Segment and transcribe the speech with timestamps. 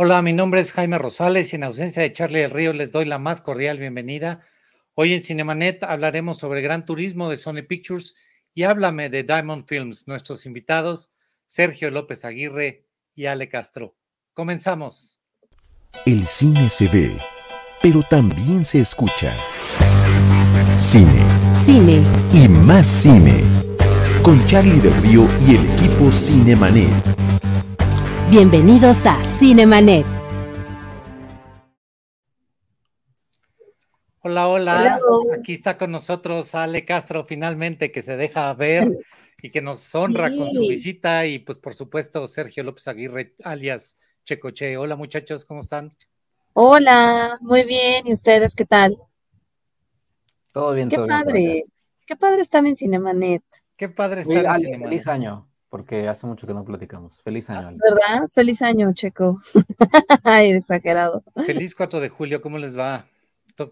[0.00, 3.04] Hola, mi nombre es Jaime Rosales y en ausencia de Charlie del Río les doy
[3.04, 4.38] la más cordial bienvenida.
[4.94, 8.14] Hoy en Cinemanet hablaremos sobre Gran Turismo de Sony Pictures
[8.54, 10.06] y háblame de Diamond Films.
[10.06, 11.10] Nuestros invitados,
[11.46, 13.96] Sergio López Aguirre y Ale Castro.
[14.34, 15.18] Comenzamos.
[16.06, 17.18] El cine se ve,
[17.82, 19.36] pero también se escucha.
[20.76, 21.24] Cine.
[21.52, 22.04] Cine.
[22.32, 23.42] Y más cine.
[24.22, 27.27] Con Charlie del Río y el equipo Cinemanet.
[28.30, 30.04] Bienvenidos a Cinemanet.
[34.20, 35.00] Hola, hola,
[35.38, 38.86] Aquí está con nosotros Ale Castro, finalmente, que se deja ver
[39.40, 41.24] y que nos honra con su visita.
[41.24, 44.76] Y pues, por supuesto, Sergio López Aguirre, alias Checoche.
[44.76, 45.96] Hola, muchachos, ¿cómo están?
[46.52, 48.08] Hola, muy bien.
[48.08, 48.98] ¿Y ustedes qué tal?
[50.52, 51.64] Todo bien, Qué todo padre.
[52.04, 53.42] Qué padre estar en Cinemanet.
[53.74, 54.82] Qué padre estar en Cinemanet.
[54.82, 57.20] Feliz año porque hace mucho que no platicamos.
[57.20, 57.76] Feliz año.
[57.78, 58.28] ¿Verdad?
[58.32, 59.40] Feliz año, Checo.
[60.24, 61.22] Ay, exagerado.
[61.46, 63.06] Feliz 4 de julio, ¿cómo les va?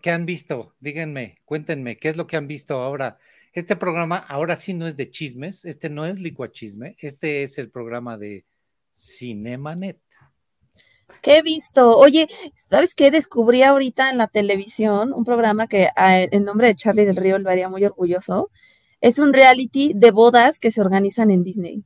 [0.02, 0.74] ¿Qué han visto?
[0.80, 3.18] Díganme, cuéntenme, ¿qué es lo que han visto ahora?
[3.52, 7.70] Este programa ahora sí no es de chismes, este no es licuachisme, este es el
[7.70, 8.44] programa de
[8.94, 10.00] Cinemanet.
[11.22, 11.96] ¿Qué he visto?
[11.96, 13.12] Oye, ¿sabes qué?
[13.12, 17.48] Descubrí ahorita en la televisión un programa que en nombre de Charlie del Río lo
[17.48, 18.50] haría muy orgulloso
[19.00, 21.84] es un reality de bodas que se organizan en Disney.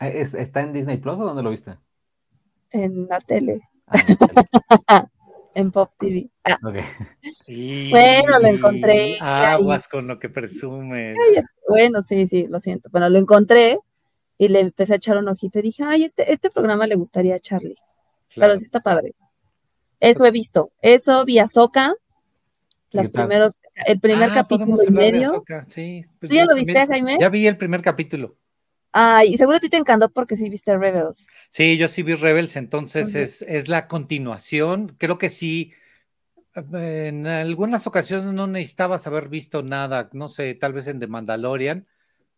[0.00, 1.76] Eh, ¿Está en Disney Plus o dónde lo viste?
[2.70, 3.60] En la tele.
[4.86, 5.06] Ah,
[5.54, 6.30] en, Pop TV.
[6.44, 6.58] Ah.
[6.62, 9.18] Bueno, lo encontré.
[9.20, 11.14] Aguas con lo que presume.
[11.68, 12.88] Bueno, sí, sí, lo siento.
[12.90, 13.78] Bueno, lo encontré
[14.38, 17.34] y le empecé a echar un ojito y dije, ay, este, este programa le gustaría
[17.34, 17.76] a Charlie.
[18.28, 18.52] Claro.
[18.52, 19.14] Pero sí está padre.
[19.98, 20.72] Eso he visto.
[20.80, 21.94] Eso, vi a Soca,
[22.92, 25.44] los primeros, el primer ah, capítulo y medio.
[25.66, 27.16] Sí, pues ya lo viste, Jaime?
[27.20, 28.36] Ya vi el primer capítulo.
[28.92, 31.26] Ay, y seguro a ti te encantó porque sí viste Rebels.
[31.48, 34.94] Sí, yo sí vi Rebels, entonces es, es, la continuación.
[34.98, 35.72] Creo que sí.
[36.54, 41.86] En algunas ocasiones no necesitabas haber visto nada, no sé, tal vez en The Mandalorian,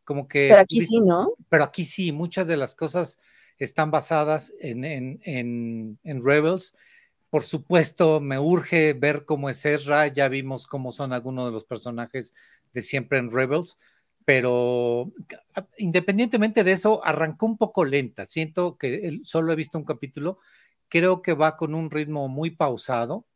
[0.05, 0.49] como que.
[0.51, 1.33] Pero aquí sí, ¿no?
[1.49, 3.19] Pero aquí sí, muchas de las cosas
[3.59, 6.75] están basadas en, en, en, en Rebels
[7.33, 11.65] por supuesto, me urge ver cómo es Ezra, ya vimos cómo son algunos de los
[11.65, 12.35] personajes
[12.75, 13.79] de siempre en Rebels,
[14.25, 15.13] pero
[15.79, 18.25] independientemente de eso, arrancó un poco lenta.
[18.25, 20.39] Siento que solo he visto un capítulo,
[20.89, 23.27] creo que va con un ritmo muy pausado.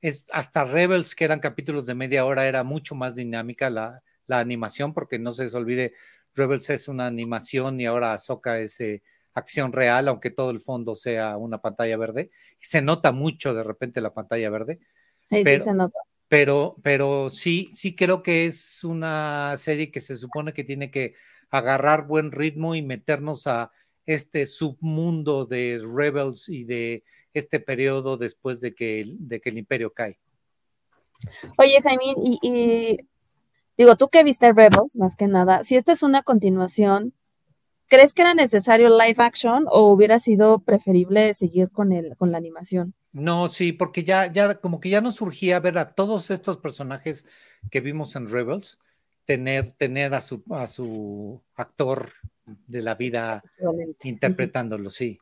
[0.00, 4.94] Es hasta Rebels, que eran capítulos de media hora, era mucho más dinámica la, animación,
[4.94, 5.92] porque no se les olvide,
[6.36, 9.02] Rebels es una animación y ahora Ahsoka es eh,
[9.34, 12.30] acción real, aunque todo el fondo sea una pantalla verde.
[12.60, 14.78] Se nota mucho de repente la pantalla verde.
[15.18, 15.98] Sí, sí se nota.
[16.30, 21.12] Pero, pero sí, sí creo que es una serie que se supone que tiene que
[21.50, 23.72] agarrar buen ritmo y meternos a
[24.06, 27.02] este submundo de Rebels y de
[27.34, 30.20] este periodo después de que, de que el imperio cae.
[31.58, 32.96] Oye, Jaime, y, y,
[33.76, 37.12] digo, tú que viste Rebels, más que nada, si esta es una continuación,
[37.90, 42.38] ¿Crees que era necesario live action o hubiera sido preferible seguir con, el, con la
[42.38, 42.94] animación?
[43.12, 47.26] No, sí, porque ya, ya, como que ya nos surgía ver a todos estos personajes
[47.70, 48.78] que vimos en Rebels,
[49.24, 52.12] tener, tener a su, a su actor
[52.44, 53.42] de la vida
[54.04, 55.18] interpretándolo, sí.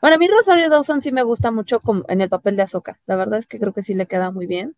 [0.00, 3.00] Bueno, a mí Rosario Dawson sí me gusta mucho en el papel de Azoka.
[3.06, 4.76] La verdad es que creo que sí le queda muy bien.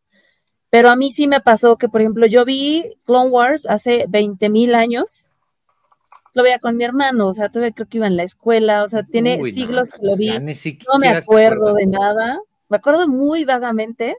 [0.70, 4.48] Pero a mí sí me pasó que, por ejemplo, yo vi Clone Wars hace 20
[4.48, 5.31] mil años
[6.34, 8.88] lo veía con mi hermano, o sea, todavía creo que iba en la escuela, o
[8.88, 14.16] sea, tiene siglos que lo vi, no me acuerdo de nada, me acuerdo muy vagamente,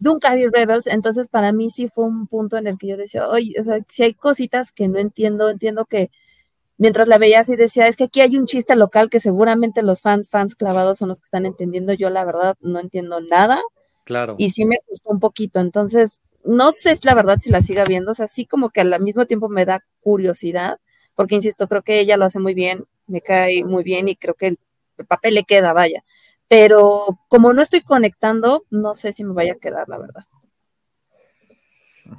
[0.00, 3.28] nunca vi Rebels, entonces para mí sí fue un punto en el que yo decía,
[3.28, 6.10] oye, o sea, si hay cositas que no entiendo, entiendo que
[6.78, 10.00] mientras la veía así decía, es que aquí hay un chiste local que seguramente los
[10.00, 13.60] fans, fans clavados son los que están entendiendo, yo la verdad no entiendo nada.
[14.04, 14.34] Claro.
[14.38, 18.12] Y sí me gustó un poquito, entonces no sé la verdad si la siga viendo,
[18.12, 20.78] o sea, sí como que al mismo tiempo me da curiosidad,
[21.14, 24.34] porque insisto, creo que ella lo hace muy bien, me cae muy bien y creo
[24.34, 24.58] que el,
[25.08, 26.04] papel le queda, vaya.
[26.48, 30.24] Pero como no estoy conectando, no sé si me vaya a quedar, la verdad.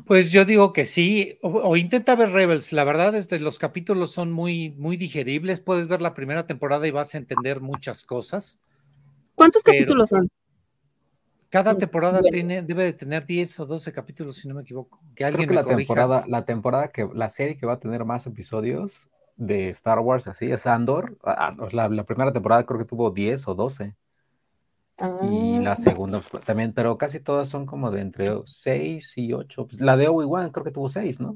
[0.05, 4.11] Pues yo digo que sí, o, intenta ver Rebels, la verdad es que los capítulos
[4.11, 8.61] son muy, muy digeribles, puedes ver la primera temporada y vas a entender muchas cosas.
[9.35, 10.29] ¿Cuántos capítulos son?
[11.51, 15.01] Cada temporada tiene, debe de tener 10 o 12 capítulos, si no me equivoco.
[15.13, 18.05] Que alguien Creo que la temporada, la temporada que, la serie que va a tener
[18.05, 21.17] más episodios de Star Wars, así, es Andor.
[21.25, 23.93] Ah, ah, la, primera temporada creo que tuvo 10 o 12.
[25.29, 25.75] Y la ah.
[25.75, 29.67] segunda también, pero casi todas son como de entre 6 y 8.
[29.67, 31.35] Pues la de Obi-Wan creo que tuvo 6, ¿no?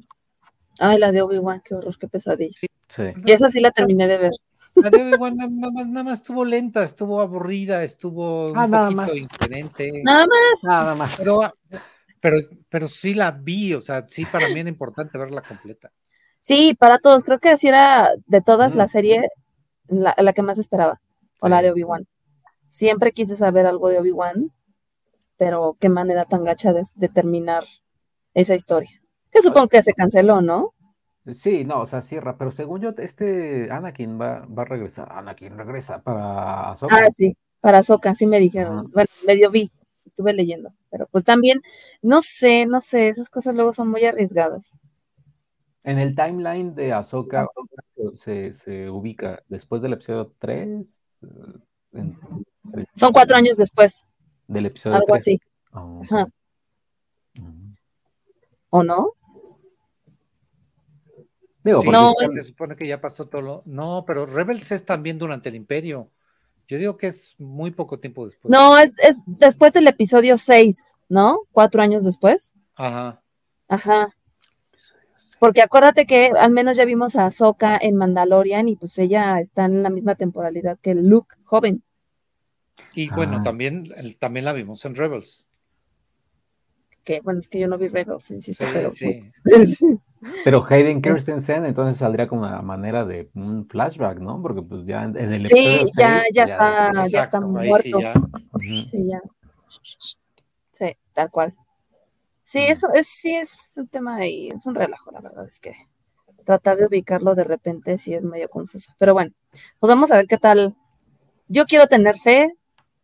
[0.80, 2.56] Ay, la de Obi-Wan, qué horror, qué pesadilla.
[2.88, 3.04] Sí.
[3.26, 4.32] Y esa sí la terminé de ver.
[4.76, 8.86] La de Obi-Wan nada más, nada más estuvo lenta, estuvo aburrida, estuvo Ah, un nada
[8.92, 9.10] poquito más.
[10.04, 10.64] Nada más.
[10.64, 11.16] Nada más.
[11.18, 11.52] Pero,
[12.20, 12.38] pero,
[12.70, 15.92] pero sí la vi, o sea, sí para mí era importante verla completa.
[16.42, 17.24] Sí, para todos.
[17.24, 19.30] Creo que así era de todas la serie
[19.88, 21.02] la, la que más esperaba.
[21.42, 21.50] O Sí.
[21.50, 22.06] la de Obi-Wan.
[22.68, 24.52] Siempre quise saber algo de Obi-Wan,
[25.38, 27.64] pero qué manera tan gacha de, de terminar
[28.34, 29.02] esa historia.
[29.32, 30.74] Que supongo que se canceló, ¿no?
[31.34, 35.12] Sí, no, o sea, cierra, pero según yo, este Anakin va, va a regresar.
[35.12, 36.96] Anakin regresa para Ahsoka.
[36.96, 38.80] Ah, sí, para Soca, sí me dijeron.
[38.80, 38.88] Ajá.
[38.94, 39.72] Bueno, medio vi,
[40.06, 41.62] estuve leyendo, pero pues también,
[42.04, 44.80] no sé, no sé, esas cosas luego son muy arriesgadas.
[45.84, 47.48] En el timeline de Ahsoka
[48.14, 51.02] se, se ubica después del episodio 3,
[51.94, 52.14] eh,
[52.94, 54.06] Son cuatro años después,
[54.48, 55.22] del episodio algo 3.
[55.22, 55.40] así,
[55.72, 56.06] Oh, ok.
[56.06, 56.26] Ajá.
[58.70, 59.14] ¿o no?
[61.66, 63.64] Digo, Sí, porque No, se supone que ya pasó todo lo...
[63.66, 66.10] No, pero Rebels es también durante el Imperio.
[66.68, 68.50] Yo digo que es muy poco tiempo después.
[68.52, 71.40] No, es, es después del episodio 6, ¿no?
[71.52, 72.54] Cuatro años después.
[72.76, 73.22] Ajá.
[73.68, 74.08] Ajá.
[75.40, 79.66] Porque acuérdate que al menos ya vimos a Ahsoka en Mandalorian y pues ella está
[79.66, 81.84] en la misma temporalidad que Luke, joven.
[82.94, 83.44] Y bueno, Ah.
[83.44, 85.48] también, el- también la vimos en Rebels.
[87.06, 89.32] Que bueno, es que yo no vi Rebels, insisto, Sí, pero sí.
[89.46, 90.00] sí.
[90.44, 94.42] Pero Hayden Christensen entonces saldría como una manera de un flashback, ¿no?
[94.42, 97.48] Porque pues ya en, en el Sí, episodio ya, 6, ya está, ya está Exacto,
[97.48, 98.00] muerto.
[98.00, 98.14] ya.
[98.90, 99.22] Sí, ya.
[100.72, 101.54] Sí, tal cual.
[102.44, 105.74] Sí, eso es, sí es un tema ahí, es un relajo, la verdad es que
[106.46, 108.94] tratar de ubicarlo de repente sí es medio confuso.
[109.00, 109.32] Pero bueno,
[109.80, 110.76] pues vamos a ver qué tal.
[111.50, 112.54] Yo quiero tener fe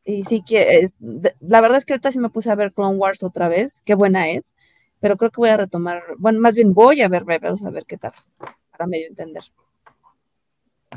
[0.03, 0.95] y sí que es-
[1.39, 3.95] la verdad es que ahorita sí me puse a ver Clone Wars otra vez, qué
[3.95, 4.53] buena es,
[5.00, 7.86] pero creo que voy a retomar, bueno, más bien voy a ver Rebels a ver
[7.86, 8.13] qué tal,
[8.71, 9.44] para medio entender.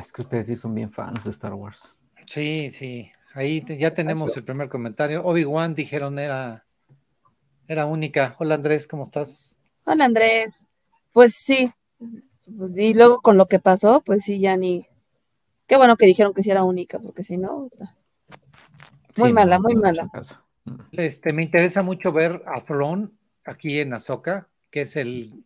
[0.01, 1.99] Es que ustedes sí son bien fans de Star Wars.
[2.27, 3.11] Sí, sí.
[3.35, 4.39] Ahí te- ya tenemos Eso.
[4.41, 5.25] el primer comentario.
[5.25, 6.65] Obi-Wan dijeron era,
[7.69, 8.35] era única.
[8.39, 9.59] Hola Andrés, ¿cómo estás?
[9.85, 10.65] Hola Andrés,
[11.13, 11.71] pues sí,
[12.59, 14.87] pues, y luego con lo que pasó, pues sí, ya ni...
[15.67, 17.69] Qué bueno que dijeron que sí era única, porque si no...
[19.19, 20.09] Muy Sí, mala, muy mala.
[20.13, 20.41] caso.
[20.65, 20.75] Mm.
[20.93, 23.13] Este, me interesa mucho ver a Thrawn
[23.45, 25.45] aquí en Ahsoka, que es el,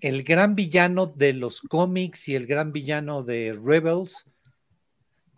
[0.00, 4.26] el gran villano de los cómics y el gran villano de Rebels,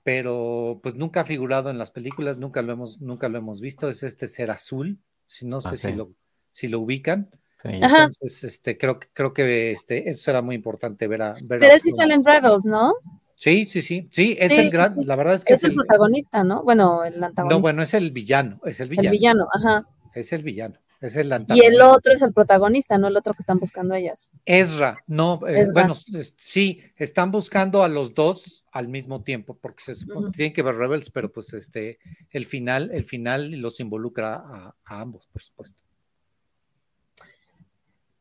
[0.04, 3.88] pero pues nunca ha figurado en las películas, nunca lo hemos, nunca lo hemos visto.
[3.88, 5.92] Es este ser azul, si no sé Ah, si sí.
[5.94, 6.10] lo,
[6.50, 7.30] si lo ubican.
[7.62, 7.68] Sí.
[7.80, 7.98] Ajá.
[7.98, 11.60] Entonces, este, creo, que- creo que este, eso era muy importante ver a ver a
[11.60, 12.94] Pero él sí sale en Rebels, ¿no?
[13.42, 15.04] Sí, sí, sí, sí, es Sí, el gran, sí.
[15.04, 16.62] la verdad es que Es el protagonista, ¿no?
[16.62, 17.56] Bueno, el antagonista.
[17.56, 19.82] no, bueno, es el villano, es el el villano, villano, ajá.
[20.14, 21.90] es el villano, es el Y el antagonista.
[21.90, 24.30] otro es el protagonista, no el otro que están buscando ellas.
[24.46, 25.72] Ezra, no, eh, Ezra.
[25.72, 25.94] bueno,
[26.36, 30.30] sí, están buscando a los dos al mismo tiempo, porque se supone Ujú.
[30.30, 31.98] tienen que ver Rebels, pero pues este,
[32.30, 35.82] el final, el final los involucra a, a ambos, por supuesto.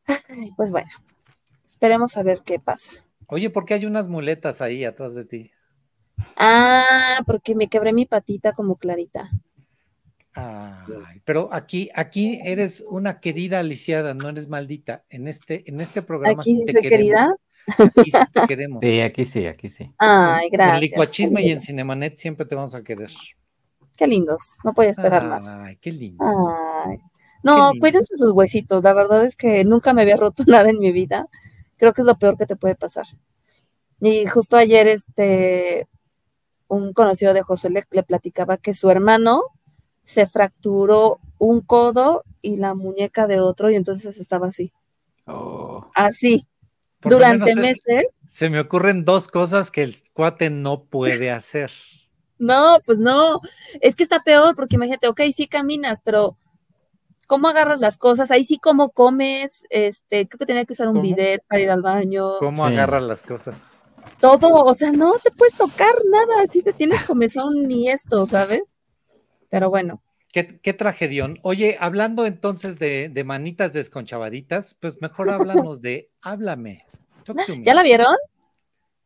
[0.06, 0.90] Ay, Pues bueno,
[1.64, 2.90] esperemos a ver qué pasa.
[3.28, 5.50] Oye, ¿por qué hay unas muletas ahí atrás de ti?
[6.36, 9.30] Ah, porque me quebré mi patita como clarita.
[10.34, 15.04] Ay, pero aquí, aquí eres una querida aliciada, no eres maldita.
[15.10, 16.98] En este, en este programa Aquí sí te soy queremos.
[16.98, 17.36] querida.
[17.78, 18.80] Aquí sí te queremos.
[18.82, 19.90] Sí, aquí sí, aquí sí.
[19.98, 20.80] Ay, En gracias.
[20.80, 21.60] Licuachisme qué y en.
[21.60, 23.10] Cinemanet siempre te vamos a querer.
[23.96, 25.46] Qué lindos, no podía esperar más.
[25.46, 26.24] Ay, qué lindo.
[26.86, 26.98] Ay.
[27.42, 27.80] No, lindo.
[27.80, 28.82] cuídense sus huesitos.
[28.82, 31.28] La verdad es que nunca me había roto nada en mi vida.
[31.82, 33.06] Creo que es lo peor que te puede pasar.
[34.00, 35.88] Y justo ayer, este,
[36.68, 39.42] un conocido de Josué le, le platicaba que su hermano
[40.04, 44.72] se fracturó un codo y la muñeca de otro, y entonces estaba así,
[45.26, 46.46] Oh, así,
[47.00, 48.06] Por durante meses.
[48.28, 51.72] Se me ocurren dos cosas que el cuate no puede hacer.
[52.38, 53.40] No, pues no,
[53.80, 56.36] es que está peor, porque imagínate, ok, sí caminas, pero
[57.32, 58.30] ¿cómo agarras las cosas?
[58.30, 59.66] Ahí sí, ¿cómo comes?
[59.70, 61.02] Este, creo que tenía que usar un ¿Cómo?
[61.02, 62.36] bidet para ir al baño.
[62.38, 62.74] ¿Cómo Sí.
[62.74, 63.80] agarra las cosas?
[64.20, 68.60] Todo, o sea, no te puedes tocar nada, así te tienes comezón ni esto, ¿sabes?
[69.48, 71.38] Pero bueno, Qué, qué tragedión.
[71.42, 75.30] Oye, hablando entonces de, de manitas desconchavaditas, pues mejor
[75.70, 76.84] háblanos de Háblame.
[77.62, 78.14] ¿ya la vieron?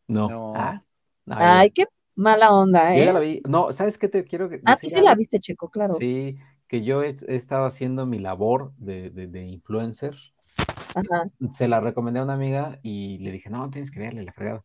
[0.09, 0.29] no.
[0.29, 0.53] No.
[0.57, 0.83] Ah,
[1.27, 3.07] no, Ay, qué mala onda, yo ¿eh?
[3.07, 3.41] ya la vi.
[3.49, 5.95] No, ¿sabes qué te quiero que- Ah, tú decir sí la viste, Checo, claro.
[5.95, 6.37] Sí,
[6.69, 10.17] que yo he, he estado haciendo mi labor de, de- de influencer.
[10.95, 11.25] Ajá.
[11.53, 14.63] Se la recomendé a una amiga y le dije, no, tienes que verle la fregada.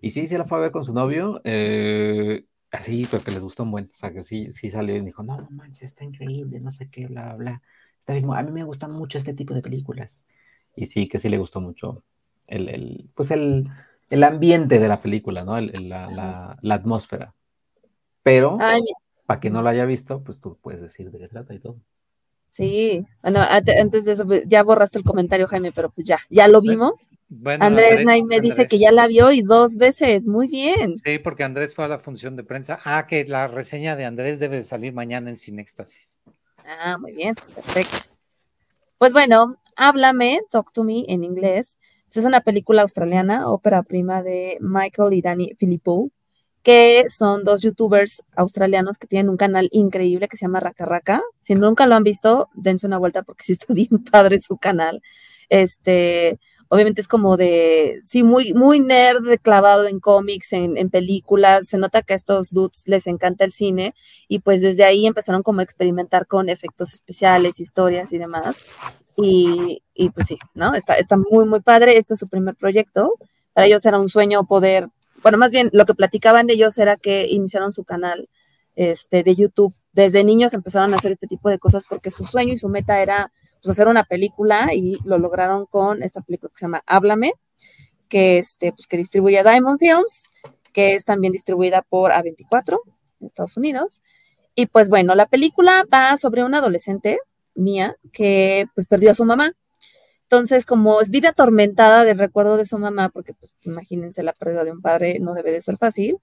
[0.00, 1.40] Y sí, sí la fue a ver con su novio.
[1.44, 3.84] eh, así, porque les gustó un buen.
[3.86, 6.88] O sea, que sí, sí salió y dijo, no, no manches, está increíble, no sé
[6.90, 7.62] qué, bla, bla.
[8.00, 10.26] Está bien, a mí me gustan mucho este tipo de películas.
[10.74, 12.02] Y sí, que sí le gustó mucho
[12.48, 13.68] el, el pues el,
[14.10, 15.60] el ambiente de la película, ¿no?
[15.60, 17.34] la, atmósfera.
[18.22, 18.56] Pero,
[19.32, 21.78] para quien no lo haya visto, pues tú puedes decir de qué trata y todo.
[22.50, 26.48] Sí, bueno, antes de eso, pues, ya borraste el comentario, Jaime, pero pues ya, ya
[26.48, 27.08] lo vimos.
[27.60, 30.98] Andrés, Nay me dice que ya la vio y dos veces, muy bien.
[30.98, 32.78] Sí, porque Andrés fue a la función de prensa.
[32.84, 36.18] Ah, que la reseña de Andrés debe salir mañana en Cinéxtasis.
[36.66, 38.12] Ah, muy bien, perfecto.
[38.98, 41.78] Pues bueno, Háblame, Talk to Me en inglés.
[42.04, 46.10] Pues, es una película australiana, ópera prima de Michael y Danny Filippo
[46.62, 51.22] que son dos youtubers australianos que tienen un canal increíble que se llama Raka Raka.
[51.40, 55.02] Si nunca lo han visto, dense una vuelta porque sí está bien padre su canal.
[55.48, 56.38] Este,
[56.68, 61.66] obviamente es como de, sí, muy, muy nerd, clavado en cómics, en, en, películas.
[61.66, 63.94] Se nota que a estos dudes les encanta el cine
[64.28, 68.64] y pues desde ahí empezaron como a experimentar con efectos especiales, historias y demás.
[69.16, 70.74] Y, y pues sí, ¿no?
[70.74, 71.98] Está, está muy, muy padre.
[71.98, 73.14] Este es su primer proyecto.
[73.52, 74.88] Para ellos era un sueño poder
[75.22, 78.28] bueno, más bien lo que platicaban de ellos era que iniciaron su canal
[78.74, 79.74] este, de YouTube.
[79.92, 83.00] Desde niños empezaron a hacer este tipo de cosas porque su sueño y su meta
[83.00, 87.34] era pues, hacer una película y lo lograron con esta película que se llama Háblame,
[88.08, 90.24] que, este, pues, que distribuye Diamond Films,
[90.72, 92.78] que es también distribuida por A24
[93.20, 94.02] en Estados Unidos.
[94.54, 97.18] Y pues bueno, la película va sobre una adolescente
[97.54, 99.52] mía que pues perdió a su mamá
[100.32, 104.72] entonces, como vive atormentada del recuerdo de su mamá, porque pues imagínense la pérdida de
[104.72, 106.16] un padre no debe de ser fácil,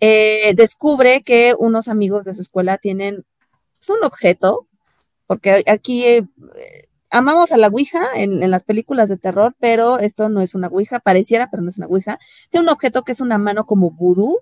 [0.00, 3.24] eh, descubre que unos amigos de su escuela tienen
[3.74, 4.66] pues, un objeto,
[5.28, 6.26] porque aquí eh,
[7.10, 10.98] amamos a la Ouija en, las películas de terror, pero esto no es una Ouija,
[10.98, 12.18] pareciera, pero no es una Ouija.
[12.50, 14.40] Tiene un objeto que es una mano como vudú,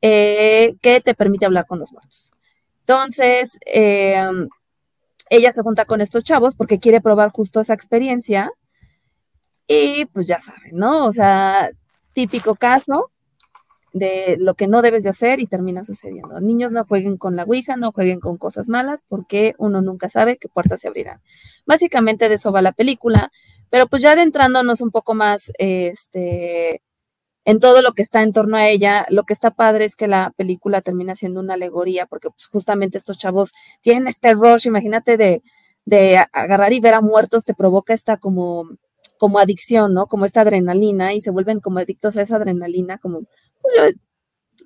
[0.00, 2.32] eh, que te permite hablar con los muertos.
[2.80, 3.58] Entonces,
[5.30, 8.50] ella se junta con estos chavos porque quiere probar justo esa experiencia.
[9.66, 11.06] Y pues ya saben, ¿no?
[11.06, 11.70] O sea,
[12.12, 13.10] típico caso
[13.92, 16.40] de lo que no debes de hacer y termina sucediendo.
[16.40, 20.36] Niños no jueguen con la Ouija, no jueguen con cosas malas porque uno nunca sabe
[20.36, 21.20] qué puertas se abrirán.
[21.66, 23.30] Básicamente de eso va la película,
[23.70, 26.82] pero pues ya adentrándonos un poco más, este,
[27.48, 29.06] en todo lo que está en torno a ella.
[29.08, 32.98] Lo que está padre es que la película termina siendo una alegoría, porque pues, justamente
[32.98, 35.42] estos chavos tienen este rush, imagínate, de,
[35.86, 38.68] de agarrar y ver a muertos, te provoca esta como,
[39.18, 40.08] como adicción, ¿no?
[40.08, 43.22] Como esta adrenalina y se vuelven como adictos a esa adrenalina, como
[43.62, 43.94] pues,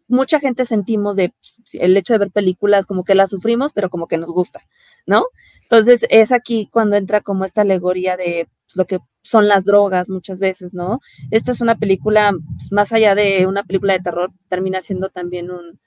[0.08, 1.32] mucha gente sentimos de
[1.74, 4.60] el hecho de ver películas, como que las sufrimos, pero como que nos gusta,
[5.06, 5.26] ¿no?
[5.62, 10.08] Entonces es aquí cuando entra como esta alegoría de pues, lo que son las drogas
[10.08, 11.00] muchas veces, ¿no?
[11.30, 15.50] Esta es una película, pues, más allá de una película de terror, termina siendo también
[15.50, 15.80] un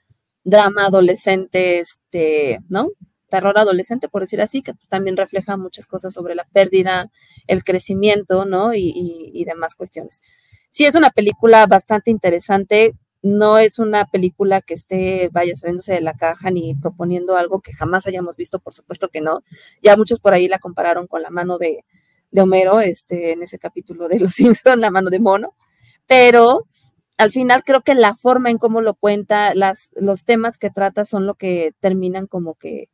[0.44, 2.88] drama adolescente, este, ¿no?
[3.28, 7.10] Terror adolescente, por decir así, que también refleja muchas cosas sobre la pérdida,
[7.46, 8.74] el crecimiento, ¿no?
[8.74, 8.92] Y,
[9.34, 10.20] y demás cuestiones.
[10.70, 16.00] Sí, es una película bastante interesante, no es una película que esté, vaya saliéndose de
[16.00, 19.42] la caja ni proponiendo algo que jamás hayamos visto, por supuesto que no.
[19.82, 21.84] Ya muchos por ahí la compararon con la mano de,
[22.36, 25.54] de Homero, este, en ese capítulo de Los Simpsons, la mano de mono,
[26.06, 26.62] pero
[27.16, 31.06] al final creo que la forma en cómo lo cuenta, las, los temas que trata
[31.06, 32.90] son lo que terminan como que,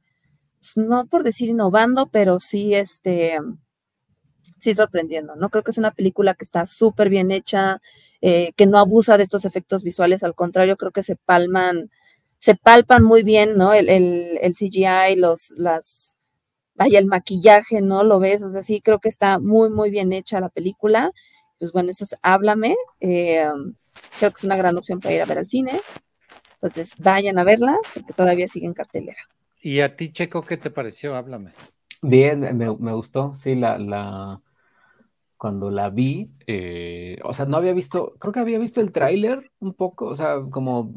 [0.61, 3.39] pues, no por decir innovando, pero sí, este,
[4.59, 5.51] sí sorprendiendo, ¿no?
[5.51, 7.83] Creo que es una película que está súper bien hecha,
[8.21, 11.91] eh, que no abusa de estos efectos visuales, al contrario, creo que se palman,
[12.39, 13.73] se palpan muy bien, ¿no?
[13.75, 16.17] El, el, el CGI, los, las,
[16.83, 18.03] vaya, el maquillaje, ¿no?
[18.03, 21.13] Lo ves, o sea, sí, creo que está muy, muy bien hecha la película.
[21.59, 22.75] Pues bueno, eso es Háblame.
[23.01, 23.47] Eh,
[24.19, 25.81] creo que es una gran opción para ir a ver al cine.
[26.55, 29.19] Entonces, vayan a verla, porque todavía sigue en cartelera.
[29.61, 31.15] ¿Y a ti, Checo, qué te pareció?
[31.15, 31.53] Háblame.
[32.03, 34.41] Bien, me, gustó, sí, la, la,
[35.37, 39.53] cuando la vi, eh, o sea, no había visto, creo que había visto el tráiler
[39.61, 40.93] un poco, o sea, como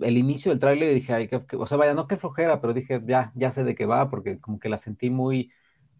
[0.00, 2.74] el inicio del tráiler y dije, ay, que, o sea, vaya, no que flojera, pero
[2.74, 5.50] dije, ya, ya sé de qué va, porque como que la sentí muy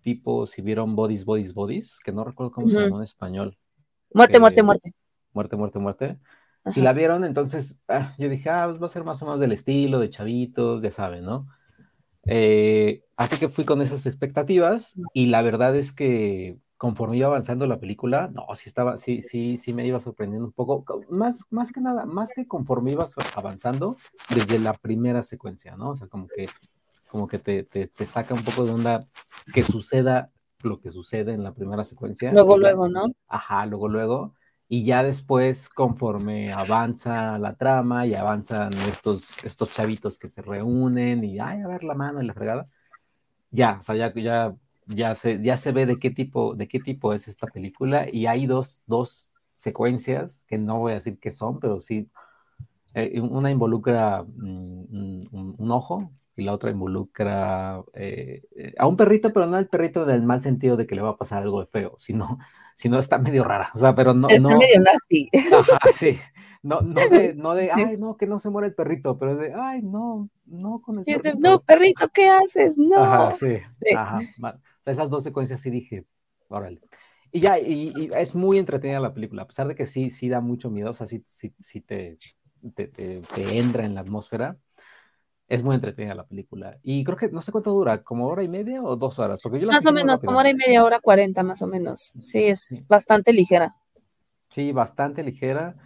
[0.01, 3.59] tipo, si vieron Bodies, Bodies, Bodies, que no recuerdo cómo se llama en español.
[4.13, 4.93] Muerte, muerte, muerte.
[5.33, 6.19] Muerte, muerte, muerte.
[6.67, 9.41] Si la vieron, entonces ah, yo dije, ah, pues va a ser más o menos
[9.41, 11.47] del estilo, de chavitos, ya saben, ¿no?
[12.27, 17.67] Eh, así que fui con esas expectativas y la verdad es que conforme iba avanzando
[17.67, 21.73] la película, no, sí estaba, sí, sí, sí me iba sorprendiendo un poco, más, más
[21.73, 23.05] que nada, más que conforme iba
[23.37, 23.99] avanzando
[24.35, 25.91] desde la primera secuencia, ¿no?
[25.91, 26.49] O sea, como que,
[27.11, 29.07] como que te, te, saca un poco de onda
[29.53, 30.31] que suceda
[30.63, 32.33] lo que sucede en la primera secuencia.
[32.33, 33.09] Luego, luego, ¿no?
[33.29, 34.35] Ajá, luego, luego.
[34.67, 41.25] Y ya después, conforme avanza la trama y avanzan estos, estos chavitos que se reúnen
[41.25, 42.69] y, ay, a ver la mano y la fregada,
[43.51, 44.55] ya, o sea, ya, ya
[44.95, 48.27] ya se, ya se ve de qué tipo, de qué tipo es esta película y
[48.27, 52.11] hay dos, dos secuencias, que no voy a decir qué son, pero sí,
[52.95, 59.33] eh, una involucra mm, un, ojo y la otra involucra eh, eh, a un perrito,
[59.33, 61.61] pero no el perrito en el mal sentido de que le va a pasar algo
[61.61, 62.39] de feo, sino,
[62.75, 64.29] sino está medio rara, o sea, pero no...
[64.29, 65.29] Está medio nasty.
[65.53, 66.19] Ajá, sí.
[66.63, 69.53] No, no, de, no de, ay, no, que no se muere el perrito, pero de,
[69.55, 71.39] ay, no, no con el sí, perrito.
[71.39, 72.77] no, perrito, ¿qué haces?
[72.77, 73.03] No.
[73.03, 73.59] Ajá, sí,
[73.97, 74.21] ajá.
[74.43, 76.07] O sea, esas dos secuencias sí dije,
[76.49, 76.81] órale.
[77.33, 80.41] Y ya, y, es muy entretenida la película, a pesar de que sí, sí da
[80.41, 82.19] mucho miedo, o sea, sí, sí, sí te,
[82.75, 84.57] te, te, entra en la atmósfera.
[85.47, 86.79] Es muy entretenida la película.
[86.83, 89.41] Y creo que no sé cuánto dura, como hora y media o dos horas.
[89.43, 92.13] Porque yo más o menos, como hora y media, hora cuarenta más o menos.
[92.21, 93.75] Sí, es bastante ligera.
[94.49, 95.77] Sí, bastante ligera.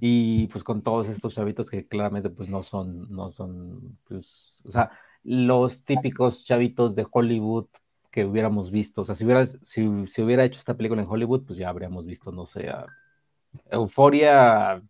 [0.00, 4.70] Y pues con todos estos chavitos que claramente pues no son, no son, pues, o
[4.70, 4.90] sea,
[5.22, 7.66] los típicos chavitos de Hollywood
[8.10, 9.02] que hubiéramos visto.
[9.02, 9.82] O sea, si hubiera, si,
[10.22, 12.70] hubiera hecho esta película en Hollywood, pues ya habríamos visto, no sé,
[13.70, 14.82] Euforia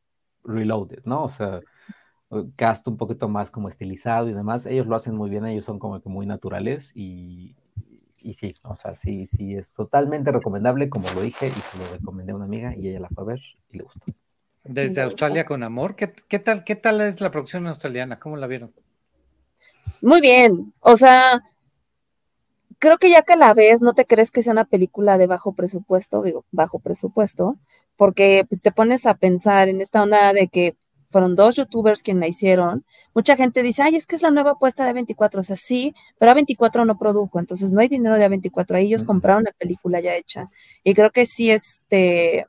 [0.44, 1.24] Reloaded, ¿no?
[1.24, 1.60] O sea,
[2.56, 4.66] cast un poquito más como estilizado y demás.
[4.66, 7.56] Ellos lo hacen muy bien, ellos son como que muy naturales y,
[8.22, 11.84] y sí, o sea, sí, sí, es totalmente recomendable, como lo dije y se lo
[11.92, 14.04] recomendé a una amiga y ella la fue a ver y le gustó.
[14.62, 18.18] Desde Australia con amor, ¿qué, qué tal, qué tal es la producción australiana?
[18.18, 18.72] ¿Cómo la vieron?
[20.02, 21.42] Muy bien, o sea,
[22.80, 25.52] creo que ya que la ves, no te crees que sea una película de bajo
[25.54, 27.58] presupuesto, digo, bajo presupuesto,
[27.96, 32.20] porque pues te pones a pensar en esta onda de que fueron dos youtubers quienes
[32.20, 32.84] la hicieron.
[33.14, 35.40] Mucha gente dice, ay, es que es la nueva apuesta de 24.
[35.40, 38.76] O sea, sí, pero A24 no produjo, entonces no hay dinero de A24.
[38.76, 40.50] Ahí ellos compraron la película ya hecha.
[40.84, 42.46] Y creo que sí, este,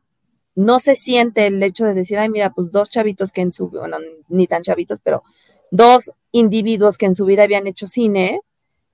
[0.55, 3.69] no se siente el hecho de decir, ay, mira, pues dos chavitos que en su,
[3.69, 3.97] bueno,
[4.29, 5.23] ni tan chavitos, pero
[5.71, 8.41] dos individuos que en su vida habían hecho cine,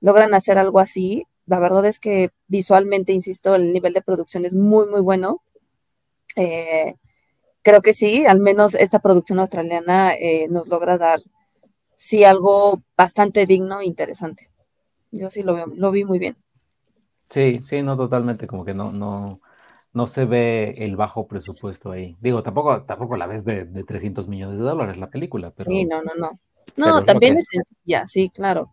[0.02, 1.26] logran hacer algo así.
[1.46, 5.42] La verdad es que visualmente, insisto, el nivel de producción es muy, muy bueno.
[6.36, 6.96] Eh,
[7.62, 11.20] creo que sí, al menos esta producción australiana eh, nos logra dar,
[11.96, 14.50] sí, algo bastante digno e interesante.
[15.12, 16.38] Yo sí lo, veo, lo vi muy bien.
[17.30, 19.40] Sí, sí, no totalmente, como que no, no,
[19.94, 22.16] no se ve el bajo presupuesto ahí.
[22.22, 25.52] Digo, tampoco, tampoco la ves de, de 300 millones de dólares la película.
[25.52, 26.32] Pero, sí, no, no, no.
[26.76, 28.72] No, también es sencilla, sí, claro.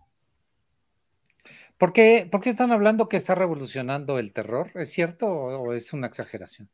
[1.84, 4.70] ¿Por qué, están hablando que está revolucionando el terror?
[4.74, 6.70] ¿Es cierto o, es una exageración?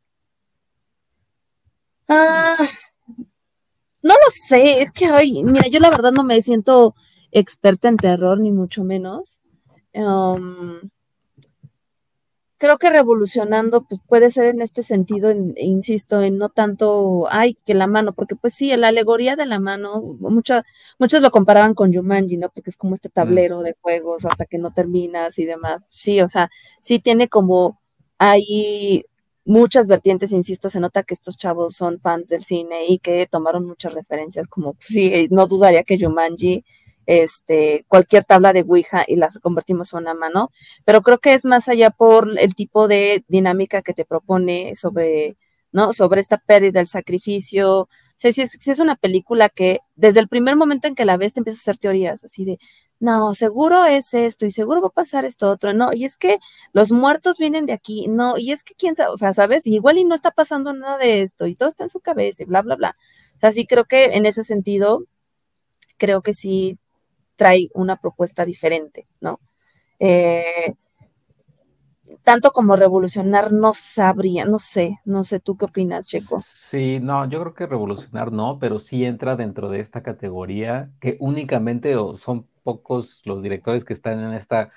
[2.09, 2.55] Ah,
[4.03, 6.95] no lo sé, es que, ay, mira, yo la verdad no me siento
[7.33, 9.41] experta en terror, ni mucho menos.
[9.95, 10.79] Um,
[12.61, 17.73] creo que revolucionando pues puede ser en este sentido, insisto, en no tanto, ay, que
[17.73, 20.63] la mano, porque pues sí, la alegoría de la mano, mucha,
[20.99, 22.51] muchos lo comparaban con Jumanji, ¿no?
[22.51, 23.13] Porque es como este mm.
[23.13, 25.85] tablero de juegos hasta que no terminas y demás.
[25.89, 26.51] Sí, o sea,
[26.83, 27.81] sí tiene como
[28.19, 29.05] ahí
[29.47, 33.67] muchas vertientes, insisto, se nota que estos chavos son fans del cine y que tomaron
[33.67, 36.63] muchas referencias, como, pues, sí, no dudaría que Jumanji
[37.11, 40.51] este, cualquier tabla de Ouija y las convertimos en una mano,
[40.85, 45.37] pero creo que es más allá por el tipo de dinámica que te propone sobre,
[45.73, 45.93] ¿no?
[45.93, 47.81] Sobre esta pérdida, el sacrificio.
[47.83, 51.33] O si es, es una película que desde el primer momento en que la ves
[51.33, 52.61] te empiezas a hacer teorías así de,
[53.01, 56.39] no, seguro es esto y seguro va a pasar esto otro, no, y es que
[56.73, 59.99] los muertos vienen de aquí, no, y es que quién sabe, o sea, sabes, igual
[59.99, 62.63] y no está pasando nada de esto y todo está en su cabeza y bla,
[62.63, 62.97] bla, bla.
[63.37, 65.05] O sea, sí creo que en ese sentido,
[65.99, 66.79] creo que sí
[67.41, 69.41] trae una propuesta diferente, ¿no?
[69.99, 70.75] Eh,
[72.23, 76.39] tanto como revolucionar no sabría, no sé, no sé, ¿tú qué opinas, Checo?
[76.39, 81.17] Sí, no, yo creo que revolucionar no, pero sí entra dentro de esta categoría que
[81.19, 84.71] únicamente o son pocos los directores que están en esta,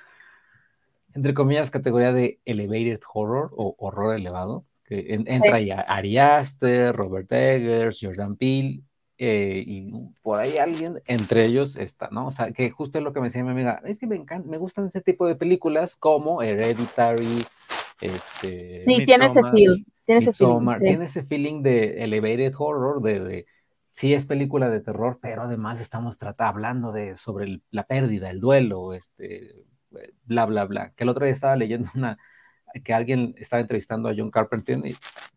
[1.14, 7.30] entre comillas, categoría de elevated horror o horror elevado, que entra ya Ari Aster, Robert
[7.30, 8.84] Eggers, Jordan Peele,
[9.26, 9.90] eh, y
[10.22, 12.28] por ahí alguien, entre ellos está, ¿no?
[12.28, 14.50] O sea, que justo es lo que me decía mi amiga, es que me encanta,
[14.50, 17.46] me gustan ese tipo de películas como Hereditary,
[18.02, 18.82] este...
[18.82, 20.80] Sí, tiene ese feel, tiene ese feeling.
[20.80, 23.46] Tiene ese feeling de elevated horror, de, de,
[23.92, 28.42] sí es película de terror, pero además estamos tratando, hablando de, sobre la pérdida, el
[28.42, 29.56] duelo, este,
[30.26, 30.92] bla, bla, bla.
[30.98, 32.18] Que el otro día estaba leyendo una,
[32.84, 34.82] que alguien estaba entrevistando a John Carpenter,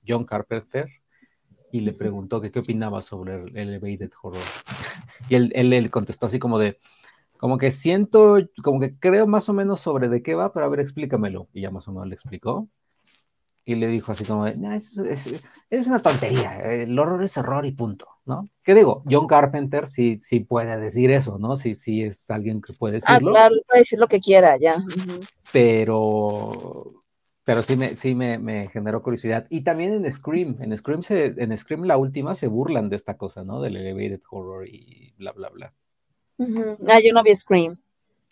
[0.04, 0.88] John Carpenter,
[1.72, 4.42] y le preguntó que qué opinaba sobre el elevated horror.
[5.28, 6.78] Y él, él, contestó así como de,
[7.38, 10.68] como que siento, como que creo más o menos sobre de qué va, pero a
[10.68, 11.48] ver, explícamelo.
[11.52, 12.68] Y ya más o menos le explicó.
[13.68, 14.96] Y le dijo así como, de, es,
[15.70, 18.48] es, una tontería, el horror es horror y punto, ¿no?
[18.62, 19.02] ¿Qué digo?
[19.10, 21.56] John Carpenter sí, sí puede decir eso, ¿no?
[21.56, 23.30] Sí, sí es alguien que puede ah, decirlo.
[23.30, 24.76] Ah, claro, puede decir lo que quiera, ya.
[25.50, 26.95] Pero
[27.46, 29.46] Pero sí me, sí me, generó curiosidad.
[29.50, 33.16] Y también en Scream, en Scream, se, en Scream la última se burlan de esta
[33.16, 33.60] cosa, ¿no?
[33.60, 35.72] Del elevated horror y bla, bla, bla.
[36.88, 37.78] Ah, yo no vi Scream.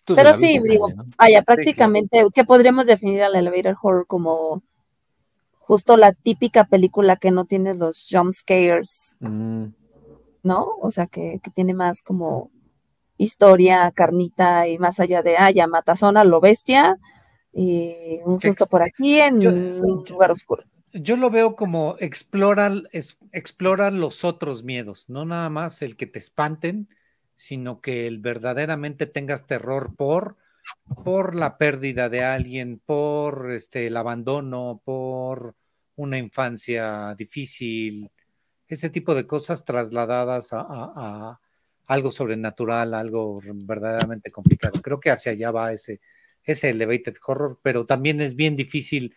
[0.05, 4.61] Pero sí, digo, vaya, prácticamente, ¿qué podríamos definir al elevated horror como
[5.53, 9.67] justo la típica película que no tiene los jump scares, mm.
[10.43, 10.67] ¿no?
[10.81, 12.51] O sea, que, que, tiene más como
[13.17, 16.99] historia, carnita y más allá de, ah, ya matazón a lo bestia,
[17.55, 20.63] y un susto por aquí en un lugar oscuro.
[20.91, 22.71] Yo lo veo como explora,
[23.31, 26.89] explora los otros miedos, no nada más el que te espanten,
[27.35, 30.37] sino que el verdaderamente tengas terror por,
[31.03, 35.55] por la pérdida de alguien, por este, el abandono, por
[35.95, 38.09] una infancia difícil,
[38.67, 41.39] ese tipo de cosas trasladadas a, a
[41.87, 44.81] algo sobrenatural, algo verdaderamente complicado.
[44.81, 45.99] Creo que hacia allá va ese,
[46.45, 49.15] ese elevated horror, pero también es bien difícil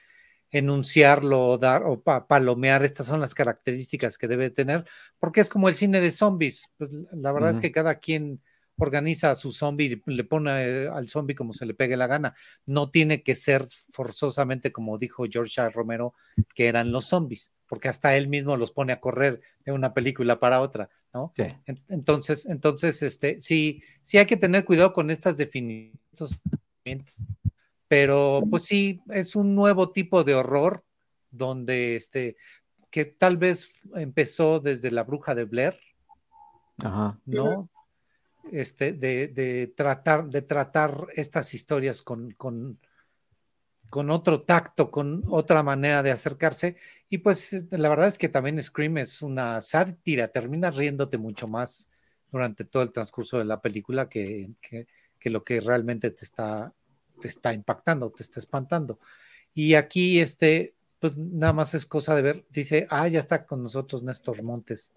[0.50, 4.84] enunciarlo o dar o palomear estas son las características que debe tener,
[5.18, 6.70] porque es como el cine de zombies.
[6.78, 8.40] Pues, la verdad es que cada quien
[8.78, 12.34] organiza a su zombie, le pone eh, al zombie como se le pegue la gana.
[12.64, 16.14] No tiene que ser forzosamente, como dijo George Romero,
[16.54, 20.38] que eran los zombies, porque hasta él mismo los pone a correr de una película
[20.38, 21.32] para otra, ¿no?
[21.88, 25.98] Entonces, entonces, este, sí, sí hay que tener cuidado con estas definiciones
[27.88, 30.84] pero pues sí, es un nuevo tipo de horror
[31.30, 32.36] donde este,
[32.90, 35.78] que tal vez empezó desde la bruja de Blair,
[37.24, 37.68] ¿no?
[38.52, 42.78] Este, de, tratar, de tratar estas historias con, con,
[43.90, 46.76] con, otro tacto, con otra manera de acercarse.
[47.10, 51.90] Y pues la verdad es que también Scream es una sátira, terminas riéndote mucho más
[52.30, 54.86] durante todo el transcurso de la película que, que
[55.24, 56.72] lo que realmente te está
[57.18, 58.98] te está impactando, te está espantando.
[59.54, 62.46] Y aquí, este, pues nada más es cosa de ver.
[62.50, 64.92] Dice, ah, ya está con nosotros Néstor Montes.